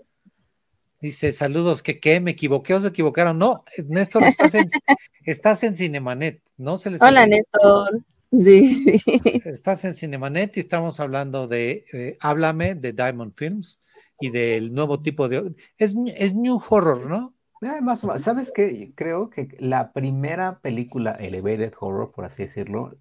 [1.02, 3.38] Dice, saludos, que qué, me equivoqué o se equivocaron.
[3.40, 4.68] No, Néstor, estás en,
[5.26, 8.04] estás en Cinemanet, no se les Hola, Néstor.
[8.32, 8.86] Sí.
[9.44, 13.82] Estás en Cinemanet y estamos hablando de eh, Háblame de Diamond Films
[14.22, 15.54] y del nuevo tipo de.
[15.78, 17.36] Es, es New Horror, ¿no?
[17.62, 18.24] Eh, más o menos.
[18.24, 18.92] ¿Sabes qué?
[18.96, 22.98] Creo que la primera película Elevated Horror, por así decirlo,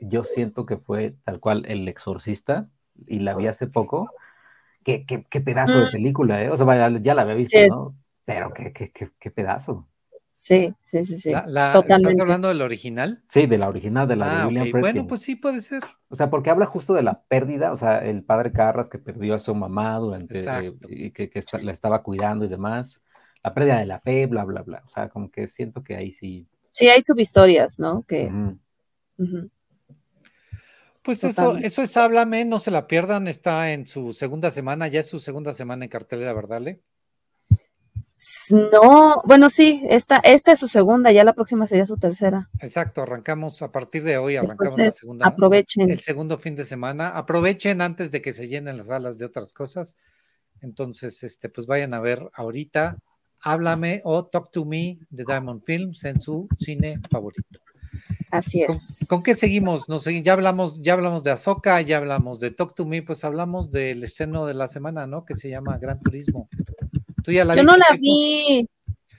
[0.00, 2.68] yo siento que fue tal cual El Exorcista,
[3.06, 4.10] y la vi hace poco.
[4.84, 5.92] Qué, qué, qué pedazo de mm.
[5.92, 6.50] película, ¿eh?
[6.50, 7.96] O sea, ya la había visto, ¿no?
[8.24, 9.88] Pero qué, qué, qué, pedazo.
[10.32, 11.32] Sí, sí, sí, sí.
[11.32, 12.10] Totalmente.
[12.10, 13.22] ¿Estás hablando del original?
[13.28, 14.80] Sí, de la original, de la de ah, William okay.
[14.80, 15.84] Bueno, pues sí puede ser.
[16.08, 19.36] O sea, porque habla justo de la pérdida, o sea, el padre Carras que perdió
[19.36, 23.00] a su mamá durante, eh, y que, que la estaba cuidando y demás
[23.42, 24.82] la pérdida de la fe, bla, bla, bla.
[24.86, 26.46] O sea, como que siento que ahí sí.
[26.70, 28.04] Sí, hay subhistorias, ¿no?
[28.06, 28.30] Que.
[31.02, 35.00] Pues eso, eso es Háblame, no se la pierdan, está en su segunda semana, ya
[35.00, 36.80] es su segunda semana en cartelera, ¿verdad, Le?
[38.50, 42.48] No, bueno, sí, esta, esta es su segunda, ya la próxima sería su tercera.
[42.60, 45.26] Exacto, arrancamos a partir de hoy, arrancamos la segunda.
[45.26, 45.90] Aprovechen.
[45.90, 49.52] El segundo fin de semana, aprovechen antes de que se llenen las salas de otras
[49.52, 49.96] cosas.
[50.60, 52.98] Entonces, este, pues vayan a ver ahorita
[53.42, 57.60] Háblame o Talk to Me de Diamond Films en su cine favorito.
[58.30, 59.06] Así es.
[59.08, 59.86] ¿Con, qué seguimos?
[60.22, 64.02] Ya hablamos, ya hablamos de Azoka, ya hablamos de Talk to Me, pues hablamos del
[64.02, 65.24] esceno de la semana, ¿no?
[65.24, 66.48] Que se llama Gran Turismo.
[67.22, 68.66] ¿Tú ya la Yo no la vi.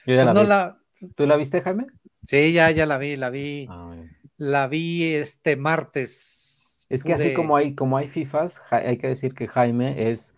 [0.06, 1.08] Yo ya pues la vi.
[1.16, 1.88] ¿Tú la viste, Jaime?
[2.26, 3.68] Sí, ya, ya la vi, la vi.
[3.70, 3.94] Ah,
[4.38, 6.88] la vi este martes.
[6.90, 10.36] Es que así como hay, como hay FIFAs, hay que decir que Jaime es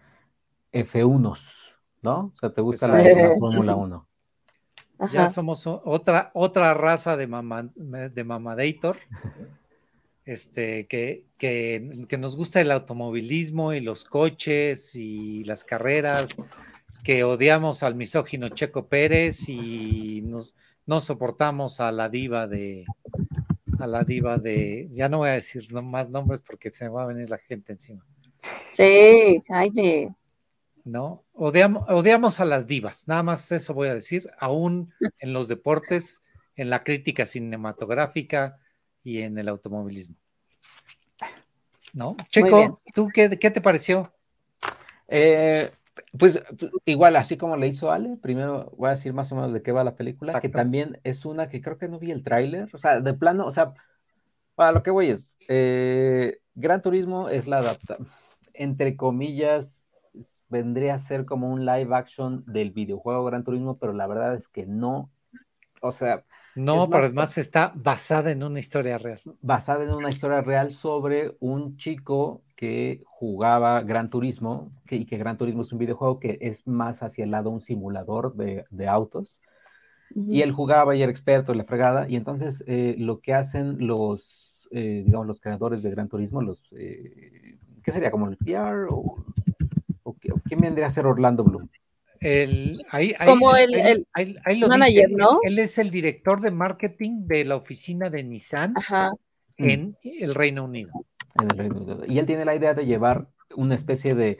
[0.74, 1.65] F1s.
[2.06, 2.32] ¿No?
[2.34, 3.04] O sea, te gusta la,
[3.40, 4.08] Fórmula 1.
[5.12, 8.98] Ya somos otra, otra raza de, mama, de mamadator,
[10.24, 16.28] este, que, que, que, nos gusta el automovilismo y los coches y las carreras,
[17.04, 22.86] que odiamos al misógino Checo Pérez y nos, no soportamos a la diva de,
[23.80, 27.04] a la diva de, ya no voy a decir más nombres porque se me va
[27.04, 28.06] a venir la gente encima.
[28.72, 30.16] Sí, Jaime.
[30.86, 31.26] ¿No?
[31.34, 36.24] Odiamos, a las divas, nada más eso voy a decir, aún en los deportes,
[36.56, 38.60] en la crítica cinematográfica
[39.04, 40.16] y en el automovilismo.
[41.92, 42.16] ¿No?
[42.30, 44.14] Checo, ¿tú qué, te pareció?
[45.08, 45.72] Eh,
[46.18, 46.42] pues
[46.86, 49.72] igual, así como le hizo Ale, primero voy a decir más o menos de qué
[49.72, 52.78] va la película, que también es una que creo que no vi el tráiler, o
[52.78, 53.74] sea, de plano, o sea,
[54.56, 57.98] para lo que voy es, eh, Gran Turismo es la adapta,
[58.54, 59.88] entre comillas,
[60.50, 64.48] vendría a ser como un live action del videojuego Gran Turismo, pero la verdad es
[64.48, 65.12] que no.
[65.82, 66.24] O sea.
[66.56, 69.20] No, pero además está basada en una historia real.
[69.42, 75.38] Basada en una historia real sobre un chico que jugaba Gran Turismo, y que Gran
[75.38, 79.42] Turismo es un videojuego que es más hacia el lado un simulador de, de autos.
[80.16, 82.08] Y él jugaba y era experto en la fregada.
[82.08, 86.62] Y entonces eh, lo que hacen los, eh, digamos, los creadores de Gran Turismo, los,
[86.74, 88.12] eh, ¿qué sería?
[88.12, 88.88] ¿Como el PR?
[88.90, 89.18] ¿O,
[90.06, 91.68] o, quién vendría a ser Orlando Bloom?
[92.20, 95.40] El, ahí, Como el, el, manager, ¿no?
[95.44, 98.74] Él es el director de marketing de la oficina de Nissan
[99.58, 100.92] en el Reino Unido.
[101.40, 102.02] En el Reino Unido.
[102.08, 104.40] Y él tiene la idea de llevar una especie de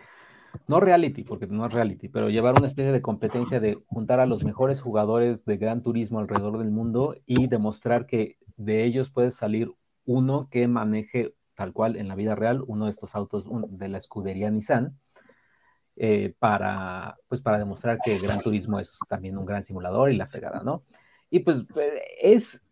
[0.68, 4.26] no reality, porque no es reality, pero llevar una especie de competencia de juntar a
[4.26, 9.32] los mejores jugadores de gran turismo alrededor del mundo y demostrar que de ellos puede
[9.32, 9.72] salir
[10.06, 13.98] uno que maneje tal cual en la vida real uno de estos autos de la
[13.98, 14.98] escudería Nissan.
[15.98, 20.28] Eh, para, pues para demostrar que Gran Turismo es también un gran simulador y la
[20.28, 20.84] fregada, ¿no?
[21.30, 22.64] Y pues eh, es,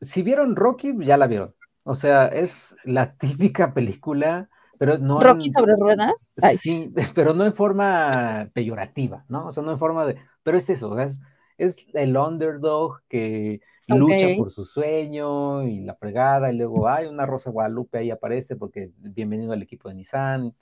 [0.00, 1.54] si vieron Rocky, ya la vieron.
[1.82, 4.48] O sea, es la típica película
[4.82, 6.28] pero no Rocky sobre ruedas.
[6.58, 9.46] Sí, pero no en forma peyorativa, ¿no?
[9.46, 11.20] O sea, no en forma de, pero es eso, es,
[11.56, 17.26] es el underdog que lucha por su sueño y la fregada, y luego hay una
[17.26, 20.52] Rosa Guadalupe ahí aparece porque bienvenido al equipo de Nissan.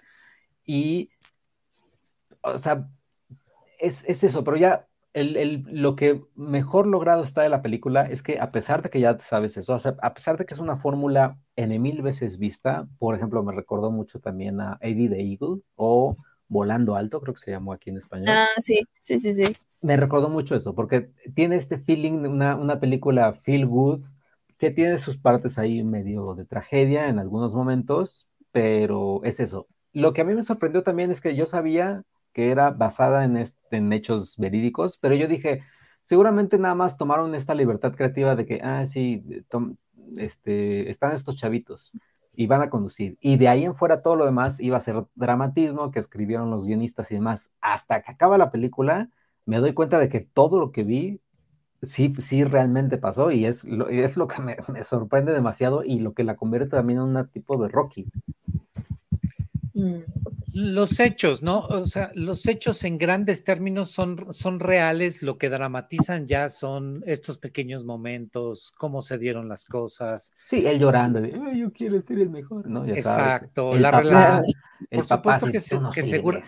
[0.66, 1.08] Y,
[2.42, 2.88] o sea,
[3.78, 8.22] es, es eso, pero ya el, lo que mejor logrado está de la película es
[8.22, 11.38] que a pesar de que ya sabes eso, a pesar de que es una fórmula
[11.56, 16.16] N mil veces vista, por ejemplo, me recordó mucho también a Eddie the Eagle o
[16.48, 18.28] Volando Alto, creo que se llamó aquí en español.
[18.28, 19.52] Ah, sí, sí, sí, sí.
[19.82, 24.00] Me recordó mucho eso, porque tiene este feeling de una, una película feel good,
[24.58, 29.66] que tiene sus partes ahí medio de tragedia en algunos momentos, pero es eso.
[29.92, 33.92] Lo que a mí me sorprendió también es que yo sabía que era basada en,
[33.92, 35.62] hechos verídicos, pero yo dije,
[36.02, 39.24] seguramente nada más tomaron esta libertad creativa de que, ah, sí,
[40.16, 41.92] este, están estos chavitos
[42.34, 43.18] y van a conducir.
[43.20, 46.66] Y de ahí en fuera todo lo demás iba a ser dramatismo que escribieron los
[46.66, 47.52] guionistas y demás.
[47.60, 49.10] Hasta que acaba la película,
[49.46, 51.20] me doy cuenta de que todo lo que vi
[51.82, 53.86] sí, sí realmente pasó y es lo,
[54.28, 57.68] que me, me sorprende demasiado y lo que la convierte también en un tipo de
[57.68, 58.06] Rocky.
[59.74, 60.02] Mm
[60.52, 61.60] los hechos, ¿no?
[61.66, 67.02] O sea, los hechos en grandes términos son, son reales, lo que dramatizan ya son
[67.06, 70.32] estos pequeños momentos, cómo se dieron las cosas.
[70.46, 72.86] Sí, él llorando, de, yo quiero ser el mejor, ¿no?
[72.86, 74.44] Exacto, la relación.
[74.90, 75.60] Por supuesto que,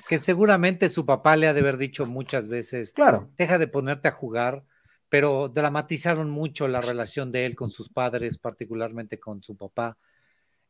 [0.08, 3.28] que, seguramente su papá le ha de haber dicho muchas veces, claro.
[3.36, 4.64] deja de ponerte a jugar,
[5.08, 9.98] pero dramatizaron mucho la relación de él con sus padres, particularmente con su papá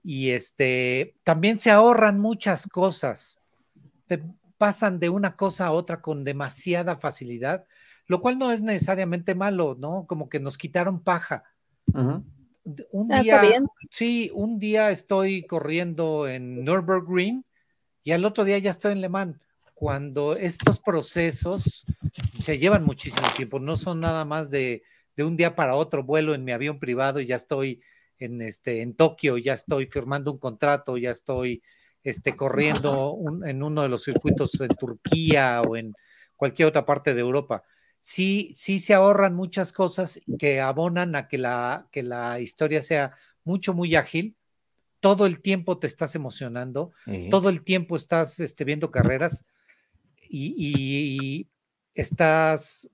[0.02, 3.40] y este, también se ahorran muchas cosas.
[4.06, 4.22] Te
[4.58, 7.66] pasan de una cosa a otra con demasiada facilidad,
[8.06, 10.06] lo cual no es necesariamente malo, ¿no?
[10.06, 11.44] Como que nos quitaron paja.
[11.92, 13.42] Un ah, día,
[13.90, 17.44] sí, un día estoy corriendo en Nürburgring
[18.04, 19.36] y al otro día ya estoy en Le Mans.
[19.74, 21.84] Cuando estos procesos
[22.38, 24.82] se llevan muchísimo tiempo, no son nada más de,
[25.16, 27.82] de un día para otro vuelo en mi avión privado y ya estoy
[28.24, 31.62] en, este, en Tokio, ya estoy firmando un contrato, ya estoy
[32.02, 35.94] este, corriendo en uno de los circuitos en Turquía o en
[36.36, 37.62] cualquier otra parte de Europa.
[38.00, 43.12] Sí, sí se ahorran muchas cosas que abonan a que la, que la historia sea
[43.44, 44.36] mucho, muy ágil.
[44.98, 46.92] Todo el tiempo te estás emocionando,
[47.28, 49.44] todo el tiempo estás este, viendo carreras
[50.28, 51.48] y, y
[51.94, 52.88] estás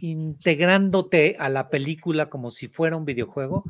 [0.00, 3.64] integrándote a la película como si fuera un videojuego,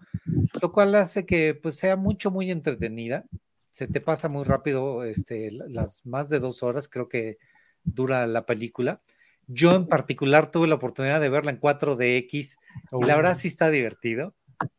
[0.60, 3.24] lo cual hace que pues sea mucho, muy entretenida.
[3.70, 7.38] Se te pasa muy rápido este, las más de dos horas, creo que
[7.84, 9.00] dura la película.
[9.46, 12.56] Yo en particular tuve la oportunidad de verla en 4DX
[12.92, 14.34] y la verdad sí está divertido.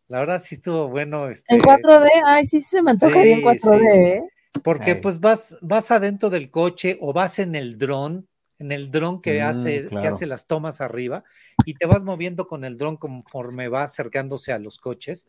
[0.07, 1.29] La verdad sí estuvo bueno.
[1.29, 3.95] Este, en 4D, ay, sí se me antoja en 4D.
[3.95, 4.23] ¿eh?
[4.63, 8.27] Porque pues vas, vas adentro del coche o vas en el dron
[8.59, 11.23] en el dron que, mm, hace, que hace las tomas arriba
[11.65, 15.27] y te vas moviendo con el dron conforme va acercándose a los coches.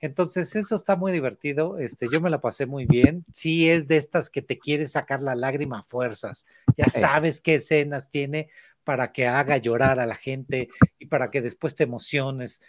[0.00, 1.78] Entonces, eso está muy divertido.
[1.78, 3.24] Este, yo me la pasé muy bien.
[3.32, 6.46] Sí, es de estas que te quiere sacar la lágrima a fuerzas.
[6.76, 8.48] Ya sabes qué escenas tiene
[8.84, 12.62] para que haga llorar a la gente y para que después te emociones.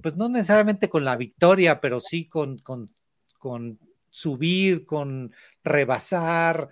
[0.00, 2.94] Pues no necesariamente con la victoria, pero sí con, con,
[3.38, 5.32] con subir, con
[5.64, 6.68] rebasar,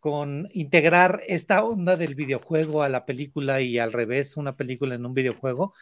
[0.00, 5.06] con integrar esta onda del videojuego a la película y al revés, una película en
[5.06, 5.74] un videojuego.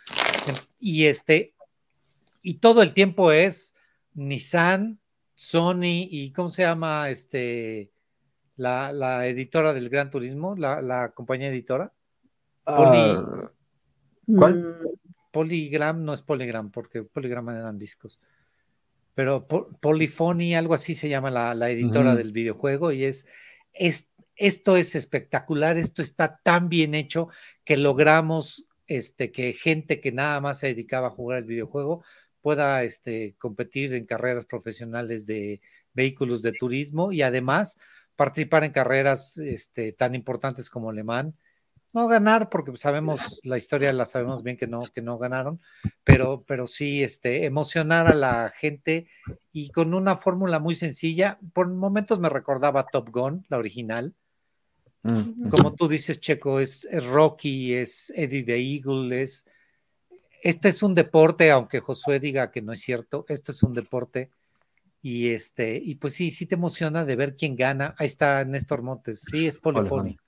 [0.79, 1.55] Y este,
[2.43, 3.75] y todo el tiempo es
[4.15, 4.99] Nissan,
[5.35, 7.93] Sony y ¿cómo se llama este
[8.57, 11.93] la, editora del Gran Turismo, la, compañía editora?
[12.67, 13.51] Ah,
[14.27, 14.79] ¿Cuál?
[15.31, 18.21] Polygram no es Polygram, porque Polygram eran discos.
[19.15, 23.27] Pero Polyphony, algo así se llama la, editora del videojuego, y es,
[23.73, 24.08] es,
[24.39, 27.29] esto es espectacular, esto está tan bien hecho
[27.65, 32.03] que logramos este, que gente que nada más se dedicaba a jugar el videojuego
[32.41, 35.61] pueda este, competir en carreras profesionales de
[35.93, 37.79] vehículos de turismo y además
[38.17, 41.05] participar en carreras este, tan importantes como Le.
[41.95, 45.61] No ganar, porque sabemos la historia, la sabemos bien que no, que no ganaron,
[46.05, 49.07] pero, pero sí este, emocionar a la gente
[49.53, 51.39] y con una fórmula muy sencilla.
[51.53, 54.15] Por momentos me recordaba Top Gun, la original.
[55.03, 59.47] Mm, como tú dices, Checo, es, es Rocky, es Eddie the Eagle, es,
[60.43, 64.31] este es un deporte, aunque Josué diga que no es cierto, esto es un deporte.
[65.01, 67.95] Y este, y pues sí, sí te emociona de ver quién gana.
[67.99, 70.19] Ahí está Néstor Montes, sí, es Polifoni.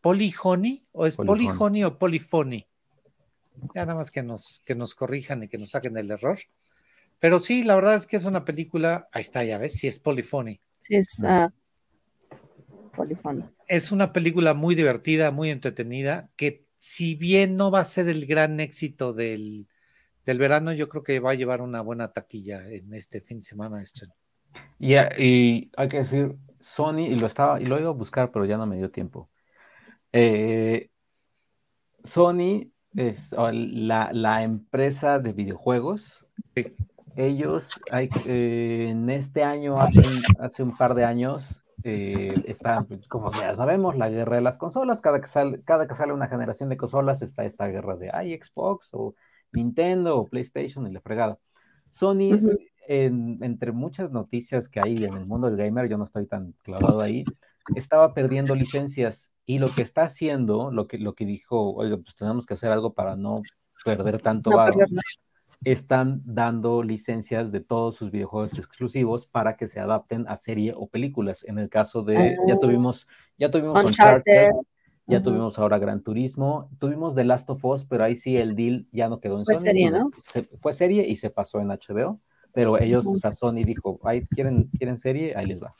[0.00, 0.86] ¿Polihoni?
[0.92, 2.66] ¿O es Polihoni o Polifoni?
[3.74, 6.38] Ya nada más que nos, que nos corrijan y que nos saquen el error.
[7.18, 9.08] Pero sí, la verdad es que es una película.
[9.12, 10.60] Ahí está, ya ves, sí es Polifoni.
[10.78, 11.50] Sí, es uh,
[13.66, 18.26] Es una película muy divertida, muy entretenida, que si bien no va a ser el
[18.26, 19.68] gran éxito del,
[20.24, 23.82] verano, yo creo que va a llevar una buena taquilla en este fin de semana.
[23.82, 24.06] Este.
[24.78, 24.94] y
[25.76, 28.66] hay que decir, Sony, y lo estaba, y lo iba a buscar, pero ya no
[28.66, 29.28] me dio tiempo.
[30.12, 30.90] Eh,
[32.04, 36.26] Sony es la, empresa de videojuegos.
[37.16, 40.02] Ellos hay, eh, en este año, hace,
[40.38, 44.58] hace un par de años, eh, está, pues, como ya sabemos, la guerra de las
[44.58, 45.00] consolas.
[45.00, 48.38] Cada que, sale, cada que sale una generación de consolas está esta guerra de ay,
[48.40, 49.14] Xbox o
[49.52, 51.38] Nintendo o PlayStation y la fregada.
[51.90, 52.38] Sony,
[52.86, 57.00] entre muchas noticias que hay en el mundo del gamer, yo no estoy tan clavado
[57.00, 57.24] ahí,
[57.74, 62.16] estaba perdiendo licencias y lo que está haciendo, lo que, lo que dijo, oiga, pues
[62.16, 63.42] tenemos que hacer algo para no
[63.84, 64.74] perder tanto no
[65.64, 70.88] están dando licencias de todos sus videojuegos exclusivos para que se adapten a serie o
[70.88, 71.44] películas.
[71.44, 72.58] En el caso de, ya ah.
[72.58, 74.50] tuvimos, ya tuvimos Uncharted,
[75.06, 78.86] ya tuvimos ahora Gran Turismo, tuvimos The Last of Us, pero ahí sí el deal
[78.92, 80.10] ya no quedó en fue Serie, ¿no?
[80.56, 82.20] fue serie y se pasó en HBO,
[82.52, 85.74] pero ellos, o sea, Sony dijo, ahí quieren, quieren serie, ahí les va.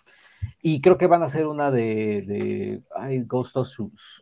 [0.62, 3.69] Y creo que van a hacer una de, de ay, Ghost of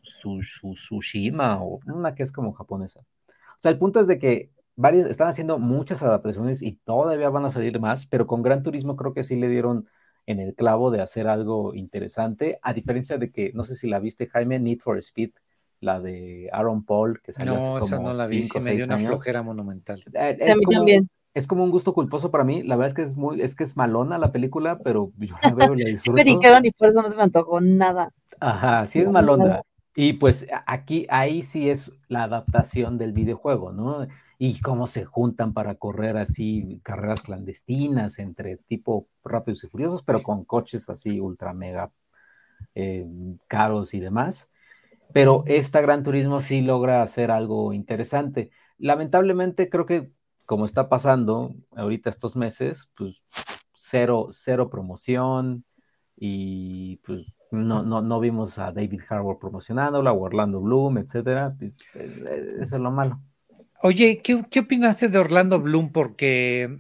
[0.03, 3.01] Tsushima o una que es como japonesa.
[3.01, 7.45] O sea, el punto es de que varios, están haciendo muchas adaptaciones y todavía van
[7.45, 9.89] a salir más, pero con Gran Turismo creo que sí le dieron
[10.25, 13.99] en el clavo de hacer algo interesante, a diferencia de que, no sé si la
[13.99, 15.31] viste, Jaime, Need for Speed,
[15.81, 18.99] la de Aaron Paul, que salió no, esa no la vi, se me dio una
[18.99, 20.05] flojera monumental.
[20.15, 21.09] Eh, sí, a mí también.
[21.35, 23.65] Es como un gusto culposo para mí, la verdad es que es muy, es que
[23.65, 26.15] es malona la película, pero yo la veo y la disfruto.
[26.15, 28.13] me dijeron y por eso no se me antojó nada.
[28.39, 29.63] Ajá, sí es malona.
[30.01, 34.07] Y pues aquí, ahí sí es la adaptación del videojuego, ¿no?
[34.39, 40.23] y cómo se juntan para correr así carreras clandestinas entre tipo rápidos y furiosos, pero
[40.23, 41.91] con coches así ultra mega
[42.77, 43.05] eh,
[43.49, 44.49] caros y demás.
[45.13, 48.51] Pero esta Gran Turismo sí logra hacer algo interesante.
[48.79, 50.13] Lamentablemente creo que
[50.47, 53.25] como está pasando ahorita estos meses, pues
[53.73, 55.65] cero, cero promoción
[56.17, 61.57] y pues no, no, no vimos a David Harbour promocionándola o Orlando Bloom, etcétera.
[61.61, 61.73] Eh,
[62.61, 63.21] eso es lo malo.
[63.83, 65.93] Oye, ¿qué, opinaste de Orlando Bloom?
[65.93, 66.79] Porque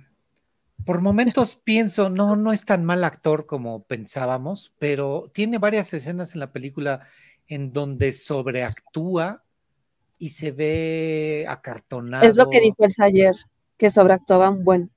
[0.85, 6.35] por momentos pienso, no, no es tan mal actor como pensábamos, pero tiene varias escenas
[6.35, 7.00] en la película
[7.46, 9.42] en donde sobreactúa
[10.18, 12.26] y se ve acartonado.
[12.26, 13.37] Es lo que dijo el ayer,
[13.76, 14.90] que sobreactuaba un buen.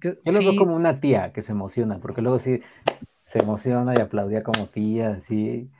[0.00, 2.60] Yo lo veo como una tía que se emociona, porque luego sí
[3.30, 5.70] se emociona y aplaudía como tía, así.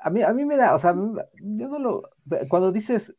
[0.00, 2.10] A mí, a mí me da, o sea, yo no lo.
[2.48, 3.16] Cuando dices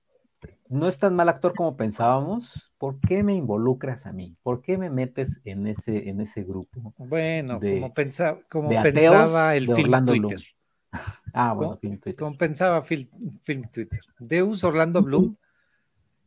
[0.71, 2.71] no es tan mal actor como pensábamos.
[2.77, 4.33] ¿Por qué me involucras a mí?
[4.41, 6.93] ¿Por qué me metes en ese, en ese grupo?
[6.97, 10.41] Bueno, como, pensaba, como pensaba el film Twitter.
[11.33, 12.17] ah, bueno, film Twitter.
[12.17, 13.09] Como pensaba film,
[13.43, 13.89] Twitter.
[14.17, 15.35] Deus Orlando Bloom.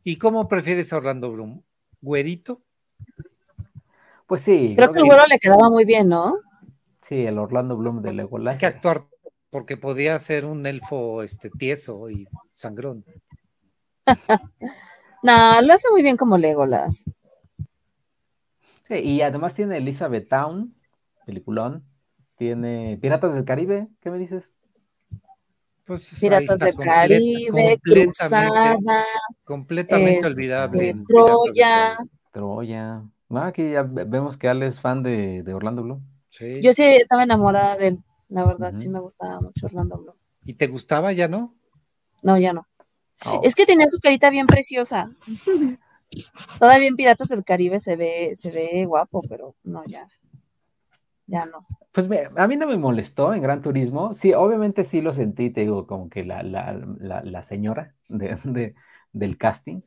[0.03, 1.63] ¿Y cómo prefieres a Orlando Bloom?
[1.99, 2.61] ¿Güerito?
[4.27, 4.73] Pues sí.
[4.75, 6.35] Creo que el güero le quedaba muy bien, ¿no?
[7.07, 8.55] Sí, el Orlando Bloom de Legolas.
[8.55, 9.05] Hay que actuar
[9.51, 13.05] porque podía ser un elfo este, tieso y sangrón.
[15.21, 17.05] no, lo hace muy bien como Legolas.
[18.87, 20.73] Sí, y además tiene Elizabeth Town,
[21.27, 21.85] peliculón.
[22.37, 24.59] Tiene Piratas del Caribe, ¿qué me dices?
[25.83, 28.77] Pues Piratas del Caribe, Cruzada.
[29.43, 30.95] Completamente este, olvidable.
[31.07, 31.99] Troya.
[32.31, 33.03] Troya.
[33.29, 36.14] Ah, aquí ya vemos que Ale es fan de, Orlando Bloom.
[36.37, 36.61] Sí.
[36.61, 40.15] Yo sí estaba enamorada de él, la verdad, sí me gustaba mucho Orlando Bloom.
[40.43, 41.55] ¿Y te gustaba ya no?
[42.21, 42.67] No, ya no.
[43.25, 43.41] Oh.
[43.43, 45.11] Es que tenía su carita bien preciosa.
[46.59, 50.07] Todavía en Piratas del Caribe se ve, se ve guapo, pero no, ya.
[51.27, 51.65] Ya no.
[51.91, 54.13] Pues a mí no me molestó en Gran Turismo.
[54.13, 58.75] Sí, obviamente sí lo sentí, te digo, como que la, la, señora de,
[59.13, 59.81] del casting,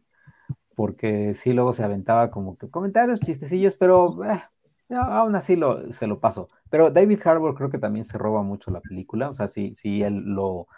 [0.75, 4.41] porque sí luego se aventaba como que comentarios, chistecillos, pero eh,
[4.91, 6.49] aún así lo, se lo paso.
[6.71, 10.03] Pero David Harbour creo que también se roba mucho la película, o sea, sí, sí
[10.03, 10.69] él lo,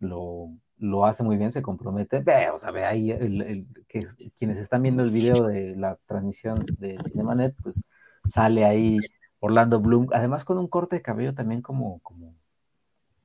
[0.00, 2.20] lo lo hace muy bien, se compromete.
[2.20, 4.06] Ve, o sea, ve ahí el, que
[4.38, 7.86] quienes están viendo el video de la transmisión de Cinemanet, pues
[8.26, 8.98] sale ahí
[9.40, 12.34] Orlando Bloom, además con un corte de cabello también como como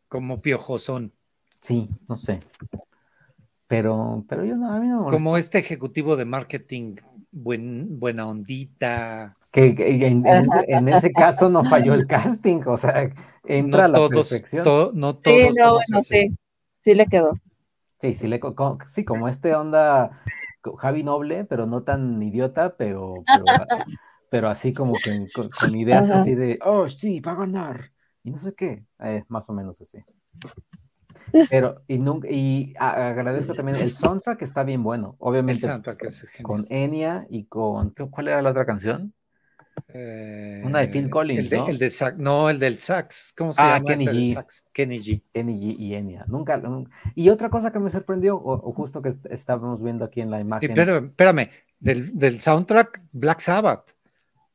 [0.07, 1.13] como piojosón.
[1.61, 2.39] Sí, no sé.
[3.67, 6.95] Pero, pero yo no, a mí no me Como este ejecutivo de marketing,
[7.31, 9.33] buen, buena ondita.
[9.51, 9.75] Que,
[10.07, 13.09] en, ese, caso no falló el casting, o sea,
[13.45, 14.63] entra la perfección.
[14.93, 15.37] no todos.
[15.37, 16.31] Sí, no, no sé.
[16.79, 17.33] Sí le quedó.
[17.99, 18.39] Sí, sí, le,
[18.87, 20.23] sí, como este onda
[20.77, 23.23] Javi Noble, pero no tan idiota, pero,
[24.29, 27.91] pero, así como que con, ideas así de, oh, sí, va a ganar,
[28.23, 29.99] y no sé qué, eh, más o menos así.
[31.49, 35.67] Pero, y, nunca, y agradezco también, el soundtrack está bien bueno, obviamente,
[36.41, 39.13] con Enya y con, ¿cuál era la otra canción?
[39.93, 41.67] Eh, Una de Phil Collins, ¿no?
[41.67, 43.33] El de sax, no, el del sax.
[43.37, 43.85] ¿Cómo se ah, llama?
[43.85, 44.63] Kenny G.
[44.71, 45.23] Kenny G.
[45.33, 46.25] Kenny G y Enya.
[46.27, 46.61] Nunca,
[47.15, 50.73] Y otra cosa que me sorprendió, o, justo que estábamos viendo aquí en la imagen.
[50.73, 53.91] Pero, espérame, del, del, soundtrack Black Sabbath.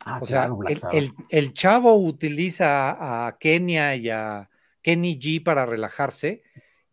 [0.05, 0.49] Ah, o sea,
[0.93, 4.49] el, el, chavo utiliza a Kenya y a
[4.81, 6.45] Kenny G para relajarse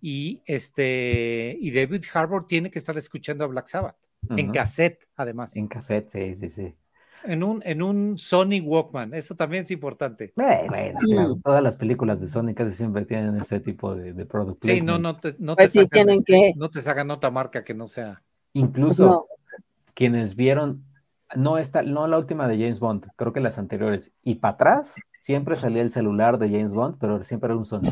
[0.03, 3.97] y este y David Harbour tiene que estar escuchando a Black Sabbath
[4.29, 5.55] en cassette además.
[5.55, 6.75] En cassette, sí, sí, sí
[7.23, 10.33] en un, en un Sony Walkman, eso también es importante.
[10.35, 14.69] bueno, claro, todas las películas de Sony casi siempre tienen ese tipo de, de productos.
[14.69, 16.53] Sí, no, no te, no pues te sacan, tienen este, que...
[16.55, 18.21] no te sacan otra marca que no sea.
[18.53, 19.27] Incluso
[19.93, 20.83] quienes vieron,
[21.35, 24.95] no esta, no la última de James Bond, creo que las anteriores, y para atrás
[25.17, 27.91] siempre salía el celular de James Bond, pero siempre era un Sony.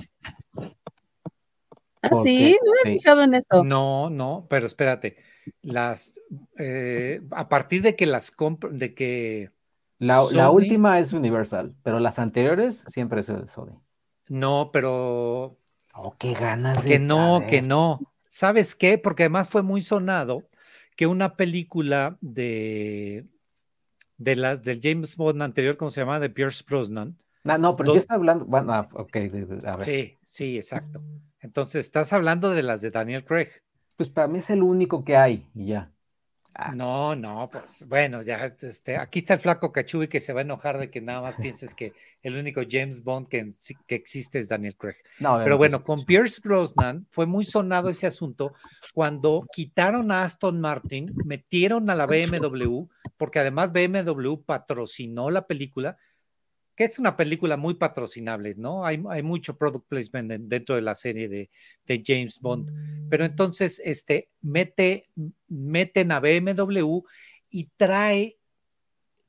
[2.02, 3.64] Ah, sí, no me he fijado en eso.
[3.64, 5.18] No, no, pero espérate
[5.62, 6.20] las
[6.58, 8.34] eh, a partir de que las
[8.72, 9.52] de que
[9.98, 13.80] la, última es Universal, pero las anteriores siempre es Sony.
[14.30, 15.60] No, pero
[15.94, 18.00] oh, qué ganas que no, que no.
[18.28, 18.98] ¿Sabes qué?
[18.98, 20.48] Porque además fue muy sonado
[20.96, 23.26] que una película de
[24.18, 26.20] de las del James Bond anterior, ¿cómo se llama?
[26.20, 27.18] De Pierce Brosnan.
[27.44, 29.16] No, no, pero yo estoy hablando, bueno, ah, ok,
[29.66, 29.84] a ver.
[29.84, 31.02] Sí, sí, exacto.
[31.40, 33.50] Entonces, estás hablando de las de Daniel Craig.
[33.98, 35.92] Pues para mí es el único que hay y ya.
[36.54, 36.74] Ah.
[36.76, 40.44] No, no, pues bueno, ya este, aquí está el flaco Cachubi que se va a
[40.44, 43.52] enojar de que nada más pienses que el único James Bond que,
[43.88, 44.98] que existe es Daniel Craig.
[45.20, 48.54] Pero bueno, con Pierce Brosnan fue muy sonado ese asunto
[48.94, 52.84] cuando quitaron a Aston Martin, metieron a la BMW,
[53.16, 55.98] porque además BMW patrocinó la película
[56.82, 58.88] que es una película muy patrocinable, ¿no?
[58.88, 63.08] Hay, mucho product placement dentro de la serie de, James Bond.
[63.08, 65.12] Pero entonces, este, mete,
[65.48, 67.02] meten a BMW
[67.52, 68.40] y trae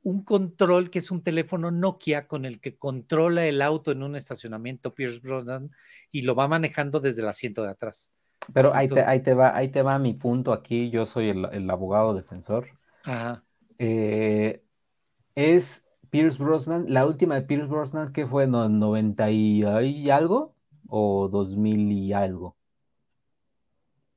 [0.02, 4.16] un control que es un teléfono Nokia con el que controla el auto en un
[4.16, 5.70] estacionamiento Pierce Brosnan
[6.10, 8.10] y lo va manejando desde el asiento de atrás.
[8.54, 11.68] Pero ahí, te, ahí, te, va, ahí te va mi punto aquí, yo soy el,
[11.70, 12.64] abogado defensor.
[13.04, 13.44] Ajá.
[13.78, 14.64] Eh,
[15.34, 19.62] es Pierce Brosnan, la última de Pierce Brosnan, que fue en 90 y,
[20.10, 20.54] algo
[20.86, 22.54] o 2000 y algo.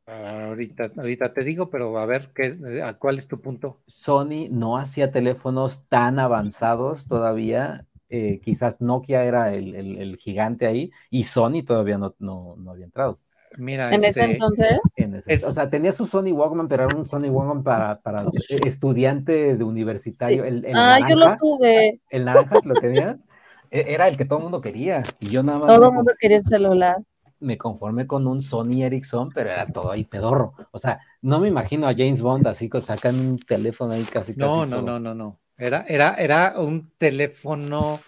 [0.06, 3.82] ahorita, ahorita te digo, pero a ver, ¿qué es, ¿a cuál es tu punto?
[3.88, 7.88] Sony no hacía teléfonos tan avanzados todavía.
[8.10, 13.22] Eh, quizás Nokia era el, gigante ahí y Sony todavía no, no había entrado.
[13.58, 15.44] Mira, en ese este, entonces.
[15.44, 18.26] o sea, tenía su Sony Walkman, pero era un Sony Walkman para, para
[18.66, 20.44] estudiante de universitario.
[20.44, 22.00] El, ah, yo lo tuve.
[22.10, 23.28] ¿El naranja lo tenías?
[23.72, 25.04] E, era el que todo el mundo quería.
[25.20, 25.68] Y yo nada más.
[25.68, 26.98] Todo el mundo quería el celular.
[27.40, 30.54] Me conformé con un Sony Ericsson, pero era todo ahí pedorro.
[30.72, 34.34] O sea, no me imagino a James Bond así que sacan un teléfono ahí casi.
[34.36, 35.40] No, no, no, no, no.
[35.58, 38.00] Era, era, era un teléfono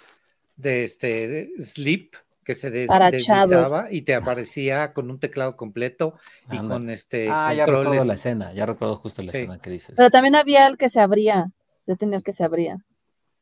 [0.55, 2.13] de este Sleep
[2.47, 6.13] que se des, deslizaba y te aparecía con un teclado completo
[6.49, 9.95] y con este ah, ya recuerdo la escena, ya recuerdo justo la escena que dices.
[9.97, 11.51] Pero también había el que se abría,
[11.85, 12.77] de tener que se abría.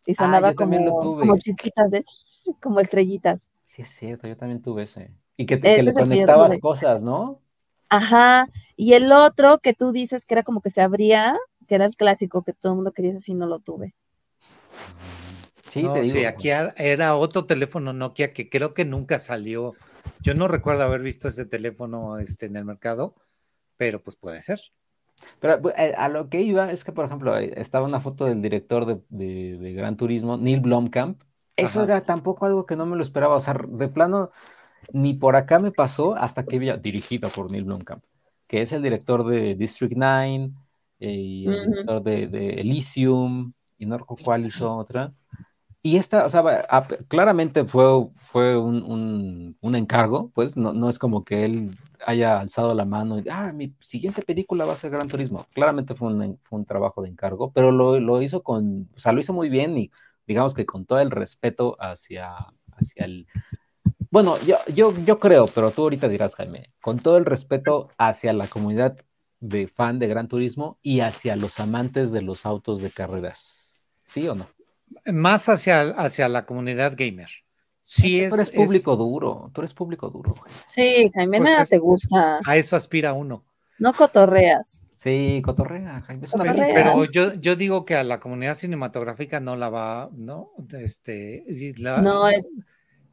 [0.08, 2.03] Y ah, sonaba como, como chispitas de
[2.60, 3.51] como estrellitas.
[3.64, 5.12] Sí, es cierto, yo también tuve ese.
[5.38, 7.41] Y que, le conectabas cosas, ¿no?
[7.89, 8.47] Ajá.
[8.76, 11.38] Y el otro que tú dices que era como que se abría,
[11.68, 13.93] que era el clásico que todo el mundo quería, así no lo tuve.
[15.76, 19.73] Sí, aquí era otro teléfono Nokia que creo que nunca salió.
[20.21, 23.15] Yo no recuerdo haber visto ese teléfono este, en el mercado,
[23.76, 24.59] pero pues puede ser.
[25.39, 28.86] Pero eh, a lo que iba es que, por ejemplo, estaba una foto del director
[29.09, 31.21] de, Gran Turismo, Neil Blomkamp.
[31.57, 33.36] Eso era tampoco algo que no me lo esperaba.
[33.36, 34.32] O sea, de plano,
[34.93, 38.03] ni por acá me pasó hasta que había dirigido por Neil Blomkamp,
[38.47, 40.51] que es el director de District 9
[40.99, 45.13] eh, y el director de, de, Elysium, y no recuerdo cuál hizo otra.
[45.86, 46.41] Y esta, o sea,
[47.07, 51.77] claramente fue, fue un, un, encargo, pues no, no, es como que él
[52.07, 55.45] haya alzado la mano y, ah, mi siguiente película va a ser Gran Turismo.
[55.53, 59.11] Claramente fue un, fue un trabajo de encargo, pero lo, lo, hizo con, o sea,
[59.11, 59.91] lo hizo muy bien y
[60.25, 62.33] digamos que con todo el respeto hacia,
[62.71, 63.27] hacia el...
[64.09, 68.33] Bueno, yo, yo, yo creo, pero tú ahorita dirás, Jaime, con todo el respeto hacia
[68.33, 68.97] la comunidad
[69.39, 73.86] de fan de Gran Turismo y hacia los amantes de los autos de carreras.
[74.07, 74.47] ¿Sí o no?
[75.05, 77.29] Más hacia, hacia la comunidad gamer.
[77.81, 80.33] Sí, es, tú eres público duro, tú eres público duro.
[80.65, 82.39] Sí, Jaime, pues nada te gusta.
[82.43, 83.45] A eso aspira uno.
[83.77, 84.83] No cotorreas.
[84.97, 86.25] Sí, cotorrea, Jaime.
[86.73, 90.51] pero, yo, yo digo que a la comunidad cinematográfica no la va, ¿no?
[90.79, 91.43] Este,
[92.01, 92.49] no es.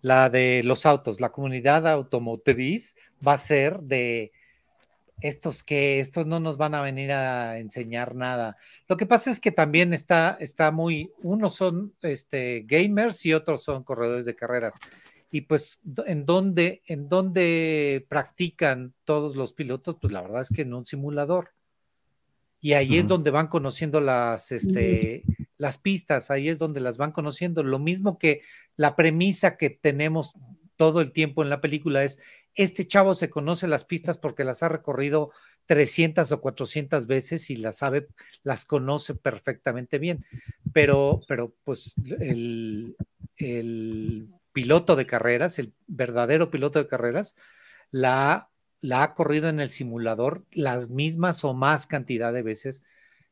[0.01, 2.97] La de los autos, la comunidad automotriz
[3.27, 4.33] va a ser de
[5.23, 8.57] estos que, estos no nos van a venir a enseñar nada.
[8.89, 13.63] Lo que pasa es que también está, está muy, unos son este, gamers y otros
[13.63, 14.75] son corredores de carreras.
[15.31, 19.97] Y pues, ¿en dónde, ¿en dónde practican todos los pilotos?
[20.01, 21.53] Pues la verdad es que en un simulador.
[22.61, 25.25] Y ahí es donde van conociendo las, este,
[25.57, 27.63] las pistas, ahí es donde las van conociendo.
[27.65, 28.43] Lo mismo que
[28.77, 30.35] la premisa que tenemos
[30.77, 32.21] todo el tiempo en la película es
[32.55, 35.31] este chavo se conoce las pistas porque las ha recorrido
[35.67, 38.09] 300 o 400 veces y las sabe,
[38.43, 40.25] las conoce perfectamente bien.
[40.73, 42.97] Pero, pero pues el,
[44.53, 47.37] piloto de carreras, el verdadero piloto de carreras,
[47.91, 48.51] la,
[48.81, 52.83] la ha corrido en el simulador las mismas o más cantidad de veces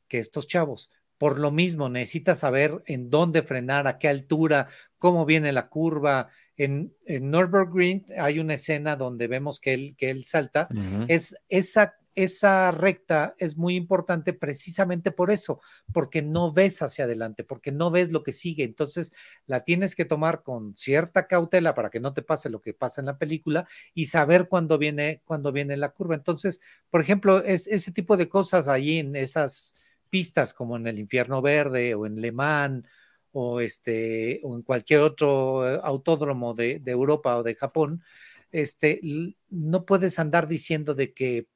[0.09, 0.91] que estos chavos.
[1.21, 6.31] Por lo mismo, necesita saber en dónde frenar, a qué altura, cómo viene la curva,
[6.57, 10.67] en, en Nürburgring hay una escena donde vemos que él, que él salta.
[11.09, 15.61] Es esa, esa recta es muy importante precisamente por eso,
[15.93, 18.65] porque no ves hacia adelante, porque no ves lo que sigue.
[18.65, 19.13] Entonces
[19.47, 23.01] la tienes que tomar con cierta cautela para que no te pase lo que pasa
[23.03, 26.15] en la película y saber cuándo viene, cuándo viene la curva.
[26.15, 26.61] Entonces,
[26.91, 29.75] por ejemplo, es ese tipo de cosas ahí en esas
[30.11, 32.85] pistas como en el Infierno Verde o en Le Mans
[33.33, 38.03] o, este, o en cualquier otro eh, autódromo de, Europa o de Japón,
[38.51, 39.01] este,
[39.49, 41.47] no puedes andar diciendo de que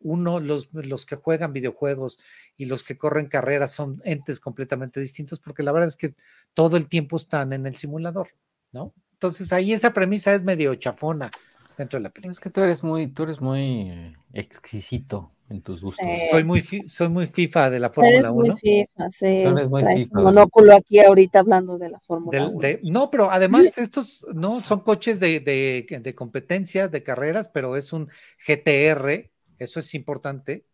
[0.00, 2.18] uno, los, los que juegan videojuegos
[2.56, 6.14] y los que corren carreras son entes completamente distintos, porque la verdad es que
[6.54, 8.28] todo el tiempo están en el simulador,
[8.72, 8.92] ¿no?
[9.12, 11.30] Entonces ahí esa premisa es medio chafona
[11.78, 12.32] dentro de la película.
[12.32, 16.06] Es que tú eres muy, tú eres muy exquisito en tus gustos.
[16.30, 18.32] Soy, muy soy muy FIFA de la Fórmula 1.
[18.32, 19.26] Muy FIFA, sí.
[19.26, 22.78] Eres muy FIFA, monóculo aquí ahorita hablando de la Fórmula 1.
[22.84, 27.92] no, pero además estos no son coches de, de, de competencia, de carreras, pero es
[27.92, 28.08] un
[28.46, 30.64] GTR, eso es importante.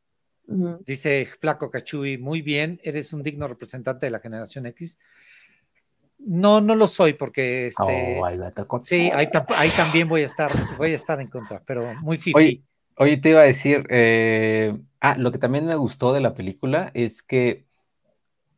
[0.87, 4.99] Dice Flaco Cachui, muy bien, eres un digno representante de la generación X.
[6.21, 10.93] No, no lo soy porque este, oh, sí, ahí, ahí, también voy a estar, voy
[10.93, 12.35] a estar en contra, pero muy fifi.
[12.35, 12.63] Oye,
[12.99, 17.23] te iba a decir, eh, ah, lo que también me gustó de la película es
[17.23, 17.69] que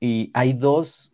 [0.00, 1.12] y hay dos,